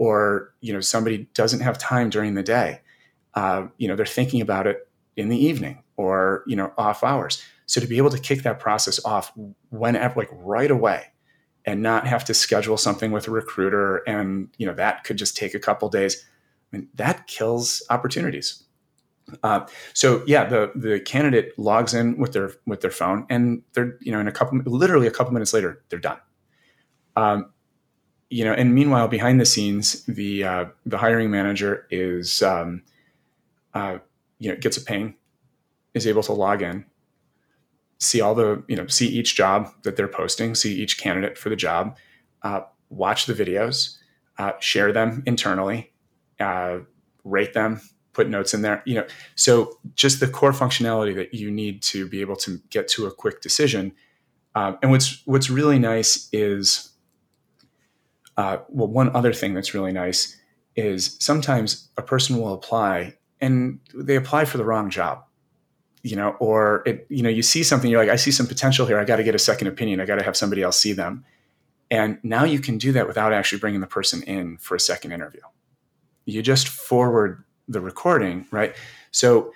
or 0.00 0.54
you 0.62 0.72
know, 0.72 0.80
somebody 0.80 1.28
doesn't 1.34 1.60
have 1.60 1.76
time 1.76 2.08
during 2.08 2.34
the 2.34 2.42
day. 2.42 2.80
Uh, 3.34 3.66
you 3.76 3.86
know, 3.86 3.94
they're 3.94 4.06
thinking 4.06 4.40
about 4.40 4.66
it 4.66 4.88
in 5.16 5.28
the 5.28 5.36
evening 5.36 5.82
or 5.96 6.42
you 6.46 6.56
know 6.56 6.72
off 6.78 7.04
hours 7.04 7.42
so 7.66 7.80
to 7.80 7.86
be 7.86 7.98
able 7.98 8.10
to 8.10 8.18
kick 8.18 8.42
that 8.42 8.58
process 8.58 9.04
off 9.04 9.32
whenever 9.70 10.18
like 10.18 10.30
right 10.32 10.70
away 10.70 11.04
and 11.66 11.82
not 11.82 12.06
have 12.06 12.24
to 12.24 12.32
schedule 12.32 12.76
something 12.76 13.12
with 13.12 13.28
a 13.28 13.30
recruiter 13.30 13.98
and 14.06 14.48
you 14.56 14.66
know 14.66 14.72
that 14.72 15.04
could 15.04 15.18
just 15.18 15.36
take 15.36 15.54
a 15.54 15.58
couple 15.58 15.88
days 15.88 16.24
I 16.72 16.78
mean, 16.78 16.88
that 16.94 17.26
kills 17.26 17.82
opportunities 17.90 18.64
uh, 19.42 19.66
so 19.92 20.22
yeah 20.26 20.44
the 20.44 20.72
the 20.74 21.00
candidate 21.00 21.56
logs 21.58 21.92
in 21.92 22.16
with 22.16 22.32
their 22.32 22.52
with 22.66 22.80
their 22.80 22.90
phone 22.90 23.26
and 23.28 23.62
they're 23.74 23.98
you 24.00 24.10
know 24.10 24.20
in 24.20 24.26
a 24.26 24.32
couple 24.32 24.58
literally 24.64 25.06
a 25.06 25.10
couple 25.10 25.32
minutes 25.32 25.52
later 25.52 25.82
they're 25.90 25.98
done 25.98 26.18
um, 27.16 27.52
you 28.30 28.44
know, 28.44 28.52
and 28.52 28.74
meanwhile, 28.74 29.08
behind 29.08 29.40
the 29.40 29.44
scenes, 29.44 30.04
the 30.06 30.44
uh, 30.44 30.64
the 30.86 30.98
hiring 30.98 31.30
manager 31.30 31.86
is, 31.90 32.42
um, 32.42 32.82
uh, 33.74 33.98
you 34.38 34.50
know, 34.50 34.56
gets 34.56 34.76
a 34.76 34.80
ping, 34.80 35.16
is 35.94 36.06
able 36.06 36.22
to 36.22 36.32
log 36.32 36.62
in, 36.62 36.84
see 37.98 38.20
all 38.20 38.34
the, 38.34 38.62
you 38.68 38.76
know, 38.76 38.86
see 38.86 39.08
each 39.08 39.34
job 39.34 39.68
that 39.82 39.96
they're 39.96 40.08
posting, 40.08 40.54
see 40.54 40.80
each 40.80 40.98
candidate 40.98 41.36
for 41.36 41.48
the 41.48 41.56
job, 41.56 41.96
uh, 42.42 42.60
watch 42.88 43.26
the 43.26 43.34
videos, 43.34 43.98
uh, 44.38 44.52
share 44.60 44.92
them 44.92 45.24
internally, 45.26 45.92
uh, 46.38 46.78
rate 47.24 47.52
them, 47.52 47.80
put 48.12 48.28
notes 48.28 48.54
in 48.54 48.62
there. 48.62 48.82
You 48.86 48.94
know, 48.94 49.06
so 49.34 49.78
just 49.96 50.20
the 50.20 50.28
core 50.28 50.52
functionality 50.52 51.14
that 51.16 51.34
you 51.34 51.50
need 51.50 51.82
to 51.82 52.08
be 52.08 52.20
able 52.20 52.36
to 52.36 52.60
get 52.70 52.86
to 52.88 53.06
a 53.06 53.10
quick 53.10 53.40
decision. 53.40 53.92
Um, 54.54 54.78
and 54.82 54.90
what's 54.92 55.22
what's 55.26 55.50
really 55.50 55.80
nice 55.80 56.28
is, 56.32 56.89
uh, 58.40 58.62
well, 58.68 58.88
one 58.88 59.14
other 59.14 59.32
thing 59.32 59.54
that's 59.54 59.74
really 59.74 59.92
nice 59.92 60.36
is 60.76 61.16
sometimes 61.20 61.90
a 61.96 62.02
person 62.02 62.38
will 62.38 62.54
apply 62.54 63.14
and 63.40 63.80
they 63.94 64.16
apply 64.16 64.44
for 64.44 64.58
the 64.58 64.64
wrong 64.64 64.88
job 64.88 65.24
you 66.02 66.16
know 66.16 66.30
or 66.40 66.82
it 66.86 67.06
you 67.10 67.22
know 67.22 67.28
you 67.28 67.42
see 67.42 67.62
something 67.62 67.90
you're 67.90 68.00
like 68.00 68.08
i 68.08 68.16
see 68.16 68.30
some 68.30 68.46
potential 68.46 68.86
here. 68.86 68.98
I 68.98 69.04
got 69.04 69.16
to 69.16 69.24
get 69.24 69.34
a 69.34 69.38
second 69.38 69.66
opinion. 69.66 70.00
I 70.00 70.06
got 70.06 70.16
to 70.16 70.22
have 70.22 70.36
somebody 70.36 70.62
else 70.62 70.78
see 70.78 70.94
them. 70.94 71.24
And 71.90 72.18
now 72.22 72.44
you 72.44 72.60
can 72.60 72.78
do 72.78 72.92
that 72.92 73.06
without 73.06 73.32
actually 73.32 73.58
bringing 73.58 73.80
the 73.80 73.86
person 73.86 74.22
in 74.22 74.56
for 74.58 74.74
a 74.76 74.80
second 74.80 75.12
interview. 75.12 75.40
You 76.24 76.40
just 76.40 76.68
forward 76.68 77.44
the 77.68 77.80
recording, 77.80 78.46
right? 78.50 78.74
So 79.10 79.52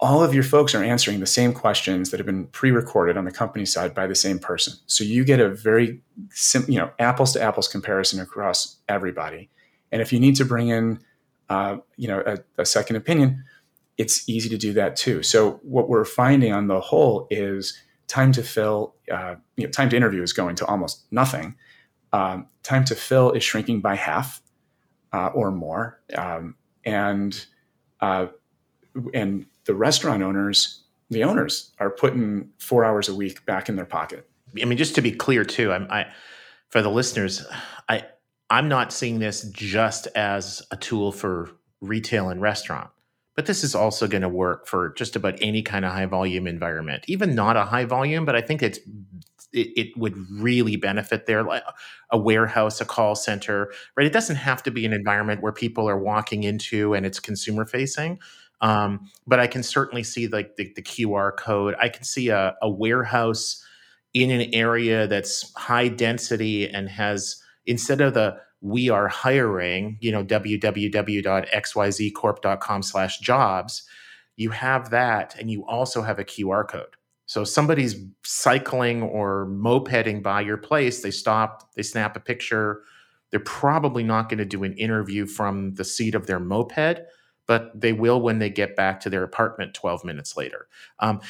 all 0.00 0.22
of 0.24 0.32
your 0.32 0.42
folks 0.42 0.74
are 0.74 0.82
answering 0.82 1.20
the 1.20 1.26
same 1.26 1.52
questions 1.52 2.10
that 2.10 2.18
have 2.18 2.26
been 2.26 2.46
pre-recorded 2.46 3.18
on 3.18 3.26
the 3.26 3.30
company 3.30 3.66
side 3.66 3.94
by 3.94 4.06
the 4.06 4.14
same 4.14 4.38
person. 4.38 4.74
So 4.86 5.04
you 5.04 5.24
get 5.24 5.40
a 5.40 5.50
very 5.50 6.00
sim- 6.30 6.64
you 6.68 6.78
know 6.78 6.90
apples 6.98 7.32
to 7.34 7.42
apples 7.42 7.68
comparison 7.68 8.18
across 8.18 8.78
everybody. 8.88 9.50
And 9.92 10.00
if 10.00 10.12
you 10.12 10.18
need 10.18 10.36
to 10.36 10.44
bring 10.44 10.68
in 10.68 11.00
uh, 11.50 11.78
you 11.96 12.08
know 12.08 12.22
a, 12.24 12.38
a, 12.58 12.64
second 12.64 12.96
opinion, 12.96 13.44
it's 13.98 14.26
easy 14.28 14.48
to 14.48 14.56
do 14.56 14.72
that 14.72 14.96
too. 14.96 15.22
So 15.22 15.60
what 15.62 15.88
we're 15.88 16.04
finding 16.04 16.52
on 16.52 16.68
the 16.68 16.80
whole 16.80 17.26
is 17.30 17.78
time 18.06 18.32
to 18.32 18.42
fill, 18.42 18.94
uh, 19.12 19.36
you 19.56 19.64
know, 19.64 19.70
time 19.70 19.90
to 19.90 19.96
interview 19.96 20.22
is 20.22 20.32
going 20.32 20.56
to 20.56 20.66
almost 20.66 21.04
nothing. 21.10 21.54
Um, 22.12 22.46
time 22.62 22.84
to 22.86 22.94
fill 22.94 23.32
is 23.32 23.44
shrinking 23.44 23.80
by 23.80 23.94
half 23.96 24.40
uh, 25.12 25.28
or 25.28 25.50
more. 25.50 26.00
Um, 26.16 26.56
and 26.84 27.46
uh, 28.00 28.28
and 29.14 29.46
the 29.64 29.74
restaurant 29.74 30.22
owners, 30.22 30.82
the 31.10 31.24
owners, 31.24 31.72
are 31.78 31.90
putting 31.90 32.50
four 32.58 32.84
hours 32.84 33.08
a 33.08 33.14
week 33.14 33.44
back 33.46 33.68
in 33.68 33.76
their 33.76 33.84
pocket. 33.84 34.28
I 34.60 34.64
mean, 34.64 34.78
just 34.78 34.94
to 34.96 35.02
be 35.02 35.12
clear, 35.12 35.44
too, 35.44 35.72
I'm, 35.72 35.86
I 35.90 36.06
for 36.68 36.82
the 36.82 36.90
listeners, 36.90 37.44
I 37.88 38.04
I'm 38.48 38.68
not 38.68 38.92
seeing 38.92 39.18
this 39.18 39.42
just 39.50 40.06
as 40.08 40.62
a 40.70 40.76
tool 40.76 41.12
for 41.12 41.50
retail 41.80 42.28
and 42.28 42.40
restaurant, 42.40 42.90
but 43.36 43.46
this 43.46 43.62
is 43.62 43.74
also 43.74 44.08
going 44.08 44.22
to 44.22 44.28
work 44.28 44.66
for 44.66 44.90
just 44.90 45.14
about 45.16 45.38
any 45.40 45.62
kind 45.62 45.84
of 45.84 45.92
high 45.92 46.06
volume 46.06 46.46
environment, 46.46 47.04
even 47.06 47.34
not 47.34 47.56
a 47.56 47.64
high 47.64 47.84
volume. 47.84 48.24
But 48.24 48.36
I 48.36 48.40
think 48.40 48.62
it's 48.62 48.78
it, 49.52 49.68
it, 49.76 49.96
would 49.96 50.16
really 50.30 50.76
benefit 50.76 51.26
there 51.26 51.42
like 51.42 51.64
a 52.10 52.18
warehouse 52.18 52.80
a 52.80 52.84
call 52.84 53.16
center 53.16 53.72
right 53.96 54.06
it 54.06 54.12
doesn't 54.12 54.36
have 54.36 54.62
to 54.62 54.70
be 54.70 54.86
an 54.86 54.92
environment 54.92 55.42
where 55.42 55.52
people 55.52 55.88
are 55.88 55.98
walking 55.98 56.44
into 56.44 56.94
and 56.94 57.04
it's 57.04 57.18
consumer 57.18 57.64
facing 57.64 58.18
um, 58.60 59.08
but 59.26 59.40
i 59.40 59.46
can 59.46 59.62
certainly 59.62 60.02
see 60.02 60.28
like 60.28 60.56
the, 60.56 60.70
the 60.76 60.82
qr 60.82 61.34
code 61.36 61.74
i 61.80 61.88
can 61.88 62.04
see 62.04 62.28
a, 62.28 62.54
a 62.62 62.70
warehouse 62.70 63.64
in 64.12 64.30
an 64.30 64.52
area 64.52 65.06
that's 65.06 65.50
high 65.54 65.88
density 65.88 66.68
and 66.68 66.88
has 66.88 67.40
instead 67.66 68.00
of 68.00 68.14
the 68.14 68.36
we 68.60 68.90
are 68.90 69.08
hiring 69.08 69.96
you 70.00 70.12
know 70.12 70.24
www.xyzcorp.com 70.24 72.82
slash 72.82 73.18
jobs 73.18 73.82
you 74.36 74.50
have 74.50 74.90
that 74.90 75.34
and 75.38 75.50
you 75.50 75.66
also 75.66 76.02
have 76.02 76.18
a 76.18 76.24
qr 76.24 76.68
code 76.68 76.96
so 77.30 77.44
somebody's 77.44 77.94
cycling 78.24 79.04
or 79.04 79.46
mopeding 79.46 80.20
by 80.20 80.40
your 80.40 80.56
place, 80.56 81.00
they 81.00 81.12
stop, 81.12 81.72
they 81.76 81.82
snap 81.82 82.16
a 82.16 82.20
picture. 82.20 82.82
They're 83.30 83.38
probably 83.38 84.02
not 84.02 84.28
going 84.28 84.38
to 84.38 84.44
do 84.44 84.64
an 84.64 84.72
interview 84.72 85.26
from 85.26 85.74
the 85.74 85.84
seat 85.84 86.16
of 86.16 86.26
their 86.26 86.40
moped, 86.40 87.02
but 87.50 87.72
they 87.74 87.92
will 87.92 88.20
when 88.20 88.38
they 88.38 88.48
get 88.48 88.76
back 88.76 89.00
to 89.00 89.10
their 89.10 89.24
apartment 89.24 89.74
12 89.74 90.04
minutes 90.04 90.36
later. 90.36 90.68
Um, 91.00 91.20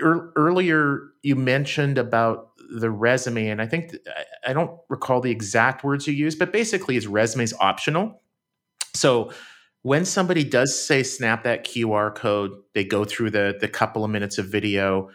er, 0.00 0.32
earlier, 0.36 1.08
you 1.24 1.34
mentioned 1.34 1.98
about 1.98 2.52
the 2.72 2.88
resume, 2.88 3.48
and 3.48 3.60
I 3.60 3.66
think 3.66 3.90
th- 3.90 4.02
I 4.46 4.52
don't 4.52 4.78
recall 4.88 5.20
the 5.20 5.32
exact 5.32 5.82
words 5.82 6.06
you 6.06 6.14
used, 6.14 6.38
but 6.38 6.52
basically, 6.52 6.94
his 6.94 7.08
resume 7.08 7.42
is 7.42 7.52
optional. 7.58 8.22
So 8.94 9.32
when 9.82 10.04
somebody 10.04 10.44
does 10.44 10.80
say 10.80 11.02
snap 11.02 11.42
that 11.42 11.64
QR 11.64 12.14
code, 12.14 12.52
they 12.74 12.84
go 12.84 13.04
through 13.04 13.30
the 13.30 13.58
the 13.60 13.66
couple 13.66 14.04
of 14.04 14.10
minutes 14.12 14.38
of 14.38 14.46
video. 14.46 15.10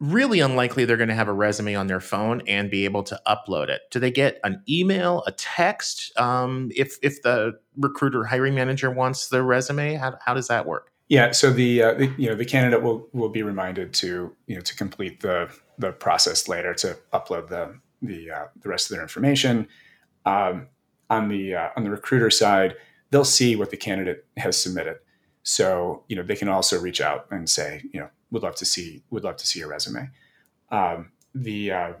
Really 0.00 0.40
unlikely 0.40 0.86
they're 0.86 0.96
going 0.96 1.10
to 1.10 1.14
have 1.14 1.28
a 1.28 1.32
resume 1.32 1.74
on 1.74 1.86
their 1.86 2.00
phone 2.00 2.42
and 2.46 2.70
be 2.70 2.86
able 2.86 3.02
to 3.04 3.20
upload 3.26 3.68
it. 3.68 3.82
Do 3.90 3.98
they 3.98 4.10
get 4.10 4.40
an 4.44 4.62
email, 4.68 5.22
a 5.26 5.32
text? 5.32 6.18
Um, 6.18 6.70
if 6.74 6.96
if 7.02 7.22
the 7.22 7.58
recruiter 7.76 8.24
hiring 8.24 8.54
manager 8.54 8.90
wants 8.90 9.28
the 9.28 9.42
resume, 9.42 9.94
how, 9.94 10.16
how 10.24 10.32
does 10.32 10.48
that 10.48 10.66
work? 10.66 10.90
Yeah, 11.10 11.32
so 11.32 11.52
the, 11.52 11.82
uh, 11.82 11.94
the, 11.94 12.14
you 12.16 12.28
know 12.28 12.36
the 12.36 12.44
candidate 12.44 12.82
will 12.82 13.08
will 13.12 13.28
be 13.28 13.42
reminded 13.42 13.92
to 13.94 14.34
you 14.46 14.54
know 14.54 14.60
to 14.62 14.76
complete 14.76 15.20
the 15.20 15.50
the 15.76 15.92
process 15.92 16.48
later 16.48 16.72
to 16.74 16.96
upload 17.12 17.48
the 17.48 17.78
the 18.00 18.30
uh, 18.30 18.44
the 18.62 18.68
rest 18.68 18.90
of 18.90 18.94
their 18.94 19.02
information. 19.02 19.68
Um, 20.24 20.68
on 21.10 21.28
the 21.28 21.56
uh, 21.56 21.68
on 21.76 21.84
the 21.84 21.90
recruiter 21.90 22.30
side, 22.30 22.76
they'll 23.10 23.24
see 23.24 23.56
what 23.56 23.70
the 23.70 23.76
candidate 23.76 24.24
has 24.36 24.56
submitted. 24.56 24.96
So, 25.42 26.04
you 26.08 26.16
know, 26.16 26.22
they 26.22 26.36
can 26.36 26.48
also 26.48 26.80
reach 26.80 27.00
out 27.00 27.26
and 27.30 27.48
say, 27.48 27.82
you 27.92 28.00
know, 28.00 28.08
would 28.30 28.42
love 28.42 28.56
to 28.56 28.64
see, 28.64 29.02
would 29.10 29.24
love 29.24 29.36
to 29.36 29.46
see 29.46 29.60
your 29.60 29.68
resume. 29.68 30.10
Um, 30.70 31.12
the, 31.34 31.72
uh, 31.72 31.92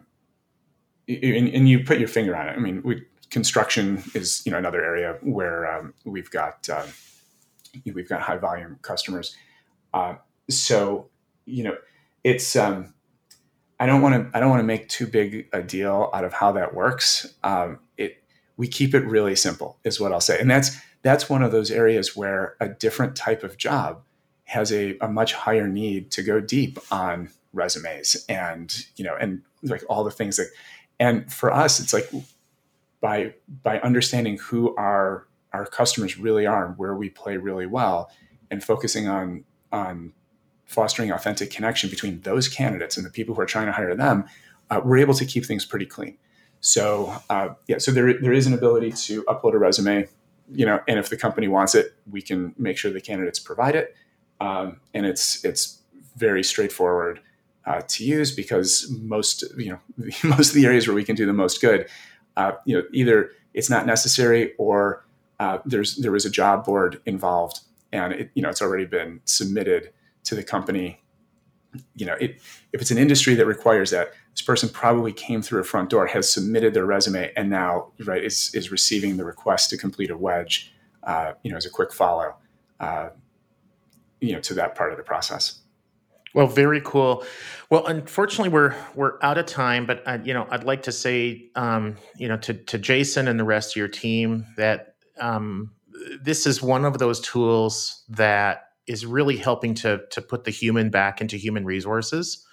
and, 1.08 1.48
and, 1.48 1.68
you 1.68 1.82
put 1.82 1.98
your 1.98 2.08
finger 2.08 2.36
on 2.36 2.48
it. 2.48 2.52
I 2.52 2.58
mean, 2.58 2.82
we, 2.84 3.04
construction 3.30 4.02
is, 4.14 4.42
you 4.44 4.52
know, 4.52 4.58
another 4.58 4.84
area 4.84 5.16
where 5.22 5.66
um, 5.72 5.94
we've 6.04 6.30
got, 6.30 6.68
uh, 6.68 6.86
we've 7.92 8.08
got 8.08 8.20
high 8.20 8.36
volume 8.36 8.78
customers. 8.82 9.36
Uh, 9.92 10.14
so, 10.48 11.08
you 11.46 11.64
know, 11.64 11.76
it's, 12.22 12.54
um, 12.54 12.94
I 13.80 13.86
don't 13.86 14.02
want 14.02 14.14
to, 14.14 14.36
I 14.36 14.40
don't 14.40 14.50
want 14.50 14.60
to 14.60 14.66
make 14.66 14.88
too 14.88 15.06
big 15.06 15.48
a 15.52 15.62
deal 15.62 16.10
out 16.12 16.24
of 16.24 16.32
how 16.32 16.52
that 16.52 16.74
works. 16.74 17.34
Um, 17.42 17.80
it, 17.96 18.22
we 18.56 18.68
keep 18.68 18.94
it 18.94 19.04
really 19.06 19.34
simple 19.34 19.78
is 19.84 19.98
what 19.98 20.12
I'll 20.12 20.20
say. 20.20 20.38
And 20.38 20.50
that's, 20.50 20.76
that's 21.02 21.28
one 21.28 21.42
of 21.42 21.52
those 21.52 21.70
areas 21.70 22.16
where 22.16 22.56
a 22.60 22.68
different 22.68 23.16
type 23.16 23.42
of 23.42 23.56
job 23.56 24.02
has 24.44 24.72
a, 24.72 24.98
a 25.00 25.08
much 25.08 25.32
higher 25.32 25.68
need 25.68 26.10
to 26.10 26.22
go 26.22 26.40
deep 26.40 26.78
on 26.90 27.30
resumes 27.52 28.24
and 28.28 28.86
you 28.96 29.04
know 29.04 29.16
and 29.20 29.42
like 29.62 29.82
all 29.88 30.04
the 30.04 30.10
things 30.10 30.36
that 30.36 30.48
and 31.00 31.32
for 31.32 31.52
us 31.52 31.80
it's 31.80 31.92
like 31.92 32.08
by 33.00 33.32
by 33.62 33.80
understanding 33.80 34.38
who 34.38 34.74
our 34.76 35.26
our 35.52 35.66
customers 35.66 36.18
really 36.18 36.46
are 36.46 36.66
and 36.66 36.78
where 36.78 36.94
we 36.94 37.08
play 37.08 37.36
really 37.36 37.66
well 37.66 38.10
and 38.50 38.62
focusing 38.62 39.08
on 39.08 39.44
on 39.72 40.12
fostering 40.64 41.10
authentic 41.10 41.50
connection 41.50 41.90
between 41.90 42.20
those 42.20 42.48
candidates 42.48 42.96
and 42.96 43.04
the 43.04 43.10
people 43.10 43.34
who 43.34 43.40
are 43.40 43.46
trying 43.46 43.66
to 43.66 43.72
hire 43.72 43.94
them 43.94 44.24
uh, 44.70 44.80
we're 44.84 44.98
able 44.98 45.14
to 45.14 45.24
keep 45.24 45.44
things 45.44 45.66
pretty 45.66 45.86
clean. 45.86 46.16
So 46.60 47.16
uh, 47.28 47.50
yeah 47.66 47.78
so 47.78 47.90
there, 47.90 48.20
there 48.20 48.32
is 48.32 48.46
an 48.46 48.54
ability 48.54 48.92
to 48.92 49.24
upload 49.24 49.54
a 49.54 49.58
resume 49.58 50.08
you 50.52 50.66
know, 50.66 50.80
and 50.88 50.98
if 50.98 51.08
the 51.08 51.16
company 51.16 51.48
wants 51.48 51.74
it, 51.74 51.94
we 52.10 52.22
can 52.22 52.54
make 52.58 52.76
sure 52.76 52.92
the 52.92 53.00
candidates 53.00 53.38
provide 53.38 53.74
it. 53.74 53.94
Um, 54.40 54.80
and 54.94 55.06
it's 55.06 55.44
it's 55.44 55.82
very 56.16 56.42
straightforward 56.42 57.20
uh, 57.66 57.82
to 57.88 58.04
use 58.04 58.34
because 58.34 58.90
most 59.02 59.44
you 59.56 59.70
know 59.70 60.08
most 60.24 60.48
of 60.48 60.54
the 60.54 60.66
areas 60.66 60.86
where 60.86 60.94
we 60.94 61.04
can 61.04 61.16
do 61.16 61.26
the 61.26 61.32
most 61.32 61.60
good, 61.60 61.88
uh, 62.36 62.52
you 62.64 62.76
know, 62.76 62.84
either 62.92 63.30
it's 63.54 63.70
not 63.70 63.86
necessary 63.86 64.52
or 64.58 65.04
uh, 65.38 65.58
there's 65.64 65.96
there 65.96 66.12
was 66.12 66.24
a 66.24 66.30
job 66.30 66.64
board 66.64 67.00
involved 67.06 67.60
and 67.92 68.12
it, 68.12 68.30
you 68.34 68.42
know 68.42 68.48
it's 68.48 68.62
already 68.62 68.84
been 68.84 69.20
submitted 69.24 69.92
to 70.24 70.34
the 70.34 70.42
company. 70.42 71.00
You 71.94 72.06
know, 72.06 72.14
it, 72.14 72.40
if 72.72 72.80
it's 72.80 72.90
an 72.90 72.98
industry 72.98 73.34
that 73.36 73.46
requires 73.46 73.90
that, 73.90 74.12
this 74.34 74.42
person 74.42 74.68
probably 74.68 75.12
came 75.12 75.42
through 75.42 75.60
a 75.60 75.64
front 75.64 75.90
door, 75.90 76.06
has 76.06 76.32
submitted 76.32 76.74
their 76.74 76.86
resume, 76.86 77.32
and 77.36 77.50
now 77.50 77.92
right 78.04 78.22
is 78.22 78.50
is 78.54 78.70
receiving 78.70 79.16
the 79.16 79.24
request 79.24 79.70
to 79.70 79.76
complete 79.76 80.10
a 80.10 80.16
wedge, 80.16 80.72
uh, 81.02 81.32
you 81.42 81.50
know, 81.50 81.56
as 81.56 81.66
a 81.66 81.70
quick 81.70 81.92
follow, 81.92 82.36
uh, 82.78 83.08
you 84.20 84.32
know, 84.32 84.40
to 84.40 84.54
that 84.54 84.74
part 84.74 84.92
of 84.92 84.98
the 84.98 85.04
process. 85.04 85.60
Well, 86.32 86.46
very 86.46 86.80
cool. 86.84 87.24
Well, 87.70 87.86
unfortunately, 87.86 88.50
we're 88.50 88.74
we're 88.94 89.18
out 89.20 89.36
of 89.36 89.46
time, 89.46 89.84
but 89.84 90.02
uh, 90.06 90.18
you 90.22 90.32
know, 90.32 90.46
I'd 90.48 90.64
like 90.64 90.82
to 90.84 90.92
say, 90.92 91.50
um, 91.56 91.96
you 92.16 92.28
know, 92.28 92.36
to 92.38 92.54
to 92.54 92.78
Jason 92.78 93.26
and 93.26 93.38
the 93.38 93.44
rest 93.44 93.72
of 93.72 93.76
your 93.76 93.88
team 93.88 94.46
that 94.56 94.94
um, 95.20 95.72
this 96.22 96.46
is 96.46 96.62
one 96.62 96.84
of 96.84 96.98
those 96.98 97.20
tools 97.20 98.04
that 98.08 98.68
is 98.86 99.04
really 99.04 99.36
helping 99.36 99.74
to 99.74 100.02
to 100.12 100.22
put 100.22 100.44
the 100.44 100.52
human 100.52 100.88
back 100.88 101.20
into 101.20 101.36
human 101.36 101.64
resources 101.64 102.46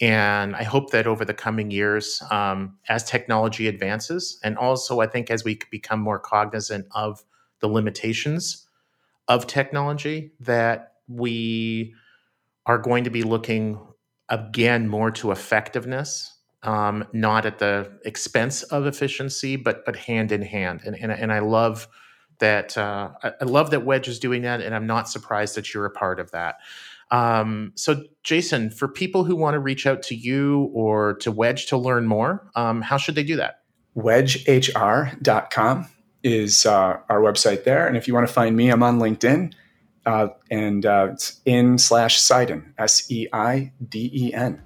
And 0.00 0.56
I 0.56 0.62
hope 0.62 0.90
that 0.92 1.06
over 1.06 1.24
the 1.24 1.34
coming 1.34 1.70
years, 1.70 2.22
um, 2.30 2.78
as 2.88 3.04
technology 3.04 3.68
advances, 3.68 4.40
and 4.42 4.56
also 4.56 5.00
I 5.00 5.06
think 5.06 5.30
as 5.30 5.44
we 5.44 5.60
become 5.70 6.00
more 6.00 6.18
cognizant 6.18 6.86
of 6.92 7.22
the 7.60 7.68
limitations 7.68 8.66
of 9.28 9.46
technology, 9.46 10.32
that 10.40 10.94
we 11.06 11.94
are 12.64 12.78
going 12.78 13.04
to 13.04 13.10
be 13.10 13.22
looking 13.22 13.78
again 14.30 14.88
more 14.88 15.10
to 15.10 15.32
effectiveness, 15.32 16.38
um, 16.62 17.06
not 17.12 17.44
at 17.44 17.58
the 17.58 17.90
expense 18.04 18.62
of 18.64 18.86
efficiency, 18.86 19.56
but 19.56 19.84
but 19.84 19.96
hand 19.96 20.32
in 20.32 20.42
hand. 20.42 20.80
And 20.84 20.96
and, 20.96 21.12
and 21.12 21.32
I 21.32 21.40
love 21.40 21.88
that. 22.38 22.78
Uh, 22.78 23.10
I 23.22 23.44
love 23.44 23.70
that 23.70 23.84
Wedge 23.84 24.08
is 24.08 24.18
doing 24.18 24.42
that, 24.42 24.62
and 24.62 24.74
I'm 24.74 24.86
not 24.86 25.10
surprised 25.10 25.56
that 25.56 25.74
you're 25.74 25.84
a 25.84 25.90
part 25.90 26.20
of 26.20 26.30
that. 26.30 26.56
Um, 27.10 27.72
so, 27.74 28.04
Jason, 28.22 28.70
for 28.70 28.88
people 28.88 29.24
who 29.24 29.34
want 29.34 29.54
to 29.54 29.58
reach 29.58 29.86
out 29.86 30.02
to 30.04 30.14
you 30.14 30.70
or 30.72 31.14
to 31.14 31.32
Wedge 31.32 31.66
to 31.66 31.76
learn 31.76 32.06
more, 32.06 32.50
um, 32.54 32.82
how 32.82 32.96
should 32.96 33.14
they 33.14 33.24
do 33.24 33.36
that? 33.36 33.62
WedgeHR.com 33.96 35.88
is 36.22 36.66
uh, 36.66 36.98
our 37.08 37.20
website 37.20 37.64
there. 37.64 37.86
And 37.86 37.96
if 37.96 38.06
you 38.06 38.14
want 38.14 38.26
to 38.26 38.32
find 38.32 38.56
me, 38.56 38.70
I'm 38.70 38.82
on 38.82 38.98
LinkedIn. 38.98 39.52
Uh, 40.06 40.28
and 40.50 40.86
uh, 40.86 41.08
it's 41.12 41.40
in 41.44 41.78
slash 41.78 42.18
Seiden, 42.20 42.72
S 42.78 43.10
E 43.10 43.26
I 43.32 43.72
D 43.88 44.10
E 44.14 44.34
N. 44.34 44.60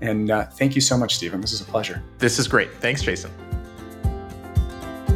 And 0.00 0.30
uh, 0.30 0.44
thank 0.46 0.74
you 0.74 0.80
so 0.80 0.96
much, 0.96 1.16
Steven. 1.16 1.40
This 1.40 1.52
is 1.52 1.60
a 1.60 1.64
pleasure. 1.64 2.02
This 2.18 2.38
is 2.38 2.46
great. 2.46 2.72
Thanks, 2.74 3.02
Jason. 3.02 3.30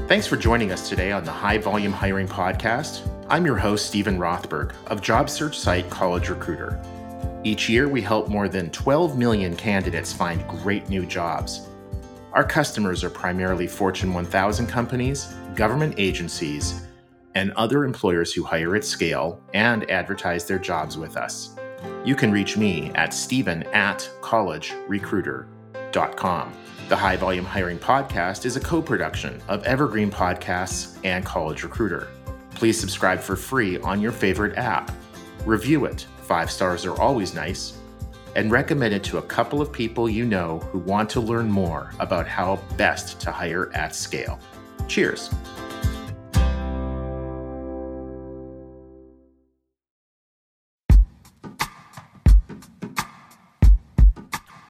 Thanks 0.09 0.27
for 0.27 0.37
joining 0.37 0.73
us 0.73 0.89
today 0.89 1.13
on 1.13 1.25
the 1.25 1.31
High 1.31 1.59
Volume 1.59 1.93
Hiring 1.93 2.27
Podcast. 2.27 3.07
I'm 3.31 3.47
your 3.47 3.57
host, 3.57 3.87
Steven 3.87 4.19
Rothberg 4.19 4.75
of 4.89 5.01
job 5.01 5.31
search 5.31 5.57
site 5.57 5.89
College 5.89 6.31
Recruiter. 6.31 6.83
Each 7.45 7.69
year, 7.69 7.89
we 7.89 8.03
help 8.03 8.27
more 8.27 8.49
than 8.49 8.71
12 8.71 9.17
million 9.17 9.55
candidates 9.55 10.13
find 10.13 10.45
great 10.49 10.89
new 10.89 11.07
jobs. 11.07 11.69
Our 12.33 12.43
customers 12.43 13.05
are 13.05 13.11
primarily 13.11 13.69
Fortune 13.69 14.13
1000 14.13 14.67
companies, 14.67 15.33
government 15.55 15.95
agencies, 15.97 16.89
and 17.37 17.53
other 17.53 17.85
employers 17.85 18.33
who 18.33 18.43
hire 18.43 18.75
at 18.75 18.85
scale 18.85 19.41
and 19.55 19.89
advertise 19.89 20.45
their 20.45 20.59
jobs 20.59 20.99
with 20.99 21.17
us. 21.17 21.55
You 22.05 22.17
can 22.17 22.33
reach 22.33 22.57
me 22.57 22.91
at 22.97 23.15
steven 23.15 23.63
at 23.73 24.11
collegerecruiter.com. 24.23 26.53
The 26.89 26.97
High 26.97 27.17
Volume 27.17 27.45
Hiring 27.45 27.79
Podcast 27.79 28.45
is 28.45 28.57
a 28.57 28.61
co 28.61 28.83
production 28.83 29.41
of 29.47 29.63
Evergreen 29.63 30.11
Podcasts 30.11 30.99
and 31.05 31.25
College 31.25 31.63
Recruiter. 31.63 32.09
Please 32.61 32.79
subscribe 32.79 33.21
for 33.21 33.37
free 33.37 33.79
on 33.79 34.03
your 34.03 34.13
favorite 34.13 34.59
app. 34.59 34.93
Review 35.47 35.87
it, 35.87 36.07
five 36.25 36.51
stars 36.51 36.85
are 36.85 37.01
always 37.01 37.33
nice, 37.33 37.73
and 38.37 38.51
recommend 38.51 38.93
it 38.93 39.03
to 39.05 39.17
a 39.17 39.23
couple 39.23 39.63
of 39.63 39.73
people 39.73 40.11
you 40.11 40.27
know 40.27 40.59
who 40.71 40.79
want 40.81 41.09
to 41.09 41.21
learn 41.21 41.51
more 41.51 41.91
about 42.01 42.29
how 42.29 42.57
best 42.77 43.19
to 43.19 43.33
hire 43.33 43.73
at 43.73 43.95
scale. 43.95 44.39
Cheers. 44.89 45.31